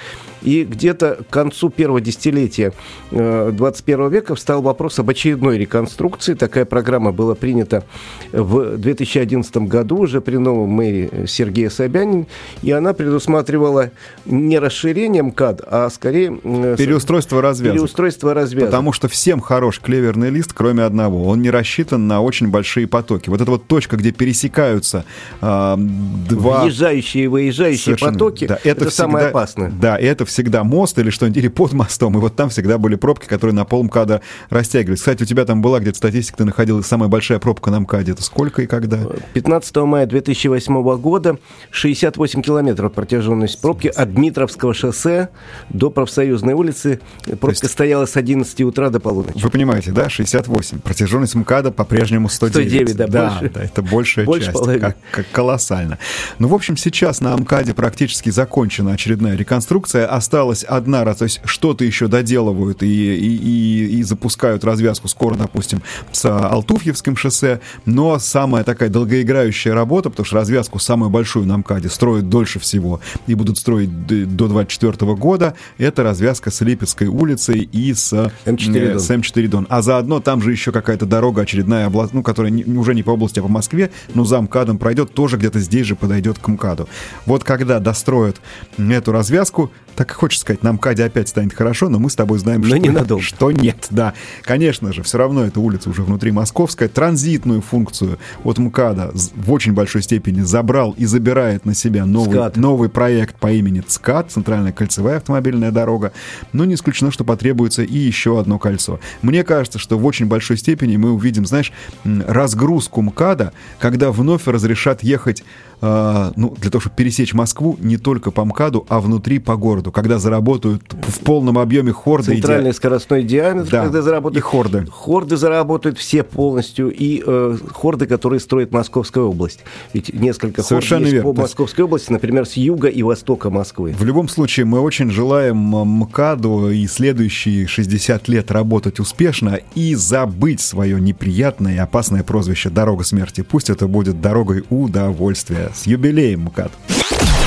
И 0.47 0.65
где-то 0.65 1.25
к 1.29 1.33
концу 1.33 1.71
первого 1.71 2.01
десятилетия 2.01 2.73
21 3.11 4.01
э, 4.01 4.11
века 4.11 4.35
встал 4.37 4.63
вопрос 4.63 4.99
об 5.01 5.11
очередной 5.37 5.59
реконструкции. 5.59 6.35
Такая 6.35 6.65
программа 6.65 7.13
была 7.13 7.35
принята 7.35 7.85
в 8.33 8.77
2011 8.77 9.57
году 9.59 9.99
уже 9.99 10.21
при 10.21 10.37
новом 10.37 10.71
мэре 10.71 11.27
Сергея 11.27 11.71
Собянин. 11.71 12.27
И 12.63 12.71
она 12.71 12.95
предусматривала 12.95 13.91
не 14.25 14.59
расширение 14.59 15.23
МКАД, 15.23 15.63
а 15.67 15.91
скорее... 15.91 16.39
Э, 16.43 16.77
переустройство 16.79 17.43
развязок. 17.43 17.75
Переустройство 17.75 18.35
развязок. 18.35 18.71
Потому 18.71 18.93
что 18.93 19.09
всем 19.09 19.41
хорош 19.41 19.81
клеверный 19.81 20.31
лист, 20.31 20.53
кроме 20.55 20.85
одного. 20.85 21.27
Он 21.27 21.43
не 21.43 21.51
рассчитан 21.51 22.07
на 22.07 22.21
очень 22.23 22.49
большие 22.49 22.87
потоки. 22.87 23.29
Вот 23.29 23.41
эта 23.41 23.51
вот 23.51 23.67
точка, 23.67 23.97
где 23.97 24.13
пересекаются 24.13 25.05
э, 25.41 25.75
два... 25.77 26.63
Въезжающие 26.63 27.25
и 27.25 27.27
выезжающие 27.27 27.97
Совершенно, 27.97 28.13
потоки, 28.13 28.47
да, 28.47 28.55
это, 28.57 28.69
это 28.69 28.91
всегда, 28.91 28.91
самое 28.91 29.27
опасное. 29.27 29.71
Да, 29.71 29.99
это 29.99 30.25
всегда 30.25 30.65
мост 30.65 30.99
или 30.99 31.11
что-нибудь, 31.11 31.37
или 31.37 31.49
под 31.49 31.73
мостом, 31.73 32.17
и 32.17 32.21
вот 32.21 32.37
там 32.37 32.49
всегда 32.49 32.79
были 32.79 32.95
пробки, 32.95 33.27
которые 33.27 33.55
на 33.55 33.65
пол 33.65 33.85
МКАДа 33.85 34.23
растягивались. 34.51 35.01
Кстати, 35.01 35.26
у 35.27 35.29
тебя 35.29 35.45
там 35.45 35.63
была 35.63 35.81
где-то 35.81 35.97
статистика, 35.97 36.39
ты 36.39 36.45
находил 36.45 36.83
самая 36.83 37.09
большая 37.09 37.39
пробка 37.39 37.71
на 37.71 37.81
МКАДе. 37.81 38.13
Это 38.13 38.23
сколько 38.23 38.63
и 38.63 38.67
когда? 38.67 38.99
15 39.33 39.77
мая 39.77 40.07
2008 40.07 40.97
года 40.99 41.39
68 41.71 42.43
километров 42.43 42.93
протяженность 42.93 43.61
пробки 43.61 43.89
от 43.89 44.15
Дмитровского 44.15 44.75
шоссе 44.75 45.31
до 45.71 45.91
Профсоюзной 45.91 46.55
улицы. 46.55 47.01
Пробка 47.25 47.49
есть... 47.63 47.71
стояла 47.71 48.07
с 48.07 48.17
11 48.17 48.61
утра 48.63 48.91
до 48.91 49.01
полуночи. 49.01 49.39
Вы 49.39 49.51
понимаете, 49.51 49.91
да? 49.93 50.09
68. 50.09 50.81
Протяженность 50.81 51.35
МКАДа 51.35 51.73
по-прежнему 51.73 52.29
109. 52.29 52.67
109, 52.67 52.97
да, 52.97 53.07
да, 53.07 53.31
больше. 53.31 53.51
да 53.55 53.65
это 53.65 53.83
большая 53.83 54.27
больше 54.27 54.47
часть. 54.47 54.59
Половины. 54.59 54.81
Как, 54.81 54.97
как 55.11 55.27
колоссально. 55.33 55.99
Ну, 56.39 56.49
в 56.49 56.55
общем, 56.55 56.77
сейчас 56.77 57.21
на 57.21 57.37
МКАДе 57.37 57.75
практически 57.75 58.31
закончена 58.31 58.93
очередная 58.93 59.37
реконструкция 59.37 60.07
осталась 60.07 60.63
одна 60.63 61.07
то 61.15 61.25
есть 61.25 61.41
что-то 61.45 61.85
еще 61.85 62.09
доделывают 62.09 62.83
и, 62.83 62.87
и, 62.87 63.37
и, 63.37 63.99
и 63.99 64.03
запускают 64.03 64.65
развязку 64.65 65.09
скоро, 65.17 65.35
допустим, 65.35 65.83
с 66.13 66.27
Алтуфьевским 66.27 67.17
шоссе, 67.17 67.61
но 67.87 68.19
самая 68.19 68.65
такая 68.65 68.91
долгоиграющая 68.91 69.73
работа, 69.73 70.11
потому 70.11 70.27
что 70.27 70.37
развязку 70.37 70.79
самую 70.79 71.11
большую 71.11 71.47
на 71.47 71.57
МКАДе 71.57 71.89
строят 71.89 72.29
дольше 72.29 72.59
всего 72.59 73.01
и 73.27 73.35
будут 73.35 73.57
строить 73.57 74.07
до 74.07 74.47
24 74.47 75.15
года, 75.15 75.55
это 75.79 76.03
развязка 76.03 76.51
с 76.51 76.61
Липецкой 76.61 77.09
улицей 77.09 77.61
и 77.61 77.95
с 77.95 78.13
М4 78.45 78.77
э, 78.77 78.93
Дон. 78.93 79.01
С 79.01 79.11
М4 79.11 79.49
Дон. 79.49 79.67
А 79.71 79.81
заодно 79.81 80.21
там 80.21 80.43
же 80.43 80.53
еще 80.53 80.71
какая-то 80.71 81.07
дорога 81.07 81.43
очередная, 81.43 81.87
область, 81.87 82.13
ну, 82.13 82.23
которая 82.23 82.53
не, 82.53 82.65
уже 82.65 82.95
не 82.95 83.03
по 83.03 83.11
области, 83.11 83.39
а 83.39 83.43
по 83.43 83.49
Москве, 83.49 83.91
но 84.13 84.27
за 84.27 84.39
МКАДом 84.43 84.77
пройдет, 84.77 85.15
тоже 85.15 85.39
где-то 85.39 85.61
здесь 85.61 85.87
же 85.87 85.97
подойдет 85.97 86.39
к 86.39 86.47
МКАДу. 86.47 86.91
Вот 87.25 87.43
когда 87.43 87.81
достроят 87.81 88.37
эту 88.77 89.13
развязку, 89.13 89.71
так 89.97 90.11
хочется 90.11 90.43
сказать, 90.43 90.63
нам 90.63 90.77
Каде 90.77 91.05
опять 91.05 91.29
станет 91.29 91.55
хорошо, 91.55 91.89
но 91.89 91.99
мы 91.99 92.11
с 92.11 92.15
тобой 92.15 92.39
знаем, 92.39 92.61
но 92.61 92.67
что, 92.69 92.77
ненадолго. 92.77 93.25
что 93.25 93.51
нет. 93.51 93.87
Да, 93.91 94.13
конечно 94.43 94.93
же, 94.93 94.96
все 95.03 95.19
равно 95.19 95.45
эта 95.45 95.61
улица 95.61 95.91
уже 95.91 96.03
внутри 96.03 96.31
московская. 96.31 96.89
Транзитную 96.89 97.61
функцию 97.61 98.19
от 98.45 98.59
МКАДа 98.59 99.13
в 99.13 99.53
очень 99.53 99.73
большой 99.73 100.03
степени 100.03 100.41
забрал 100.41 100.95
и 100.97 101.07
забирает 101.07 101.65
на 101.65 101.75
себя 101.75 102.07
новый, 102.07 102.51
новый 102.57 102.89
проект 102.89 103.37
по 103.37 103.51
имени 103.51 103.81
ЦКАД, 103.81 104.31
Центральная 104.31 104.73
кольцевая 104.73 105.19
автомобильная 105.19 105.71
дорога. 105.71 106.13
Но 106.53 106.65
не 106.65 106.75
исключено, 106.75 107.11
что 107.11 107.25
потребуется 107.25 107.83
и 107.83 107.97
еще 107.97 108.39
одно 108.39 108.59
кольцо. 108.59 109.01
Мне 109.23 109.45
кажется, 109.45 109.79
что 109.79 109.99
в 109.99 110.07
очень 110.07 110.27
большой 110.27 110.57
степени 110.57 110.97
мы 110.97 111.13
увидим, 111.13 111.47
знаешь, 111.47 111.73
разгрузку 112.05 113.03
МКАДа, 113.03 113.53
когда 113.79 114.11
вновь 114.11 114.47
разрешат 114.47 115.03
ехать 115.03 115.45
э, 115.81 116.33
ну, 116.37 116.55
для 116.61 116.71
того, 116.71 116.81
чтобы 116.81 116.97
пересечь 116.97 117.35
Москву 117.35 117.77
не 117.81 117.97
только 117.97 118.31
по 118.31 118.45
МКАДу, 118.45 118.87
а 118.89 119.01
внутри 119.01 119.39
по 119.39 119.57
городу, 119.57 119.93
когда 119.93 120.19
заработают 120.19 120.83
в 120.93 121.21
полном 121.21 121.59
объеме 121.59 121.93
хорды. 121.93 122.35
Центральный 122.35 122.71
ди... 122.71 122.77
скоростной 122.77 123.23
диаметр, 123.23 123.71
да, 123.71 123.83
когда 123.85 124.03
заработают. 124.03 124.39
И 124.39 124.41
хорды. 124.41 124.87
Хорды 124.91 125.37
заработают 125.37 125.99
все 125.99 126.23
полностью, 126.23 126.91
и 126.91 127.23
э, 127.25 127.57
хорды, 127.73 128.07
которые 128.07 128.41
строит 128.41 128.73
Московская 128.73 129.25
область. 129.25 129.61
Ведь 129.93 130.13
несколько 130.13 130.63
Совершенно 130.63 131.01
хорд 131.01 131.13
есть 131.13 131.15
верно. 131.15 131.35
по 131.35 131.41
Московской 131.43 131.85
области, 131.85 132.13
например, 132.13 132.47
с 132.47 132.55
юга 132.55 132.89
и 132.89 133.03
востока 133.03 133.51
Москвы. 133.51 133.95
В 133.99 134.05
любом 134.05 134.29
случае, 134.29 134.67
мы 134.67 134.81
очень 134.81 135.11
желаем 135.11 135.57
МКАДу 135.57 136.71
и 136.71 136.87
следующие 136.87 137.67
60 137.67 138.29
лет 138.29 138.51
работать 138.51 139.01
успешно 139.01 139.61
и 139.75 139.95
забыть 139.95 140.61
свое 140.61 141.01
неприятное 141.01 141.75
и 141.75 141.79
опасное 141.79 142.23
прозвище 142.23 142.71
«Дорога 142.71 143.05
смерти». 143.05 143.43
Пусть 143.43 143.71
это 143.71 143.87
будет 143.87 144.21
дорогой 144.21 144.65
удовольствия. 144.71 145.66
С 145.75 145.87
юбилеем, 145.87 146.45
МКАД. 146.45 146.73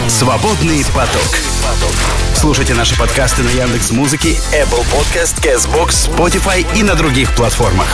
Свободный 0.07 0.83
поток. 0.93 1.37
Слушайте 2.35 2.73
наши 2.73 2.97
подкасты 2.97 3.43
на 3.43 3.49
Яндекс 3.49 3.91
Музыке, 3.91 4.35
Apple 4.53 4.85
Podcast, 4.93 5.41
Castbox, 5.43 6.09
Spotify 6.09 6.65
и 6.77 6.83
на 6.83 6.95
других 6.95 7.33
платформах. 7.35 7.87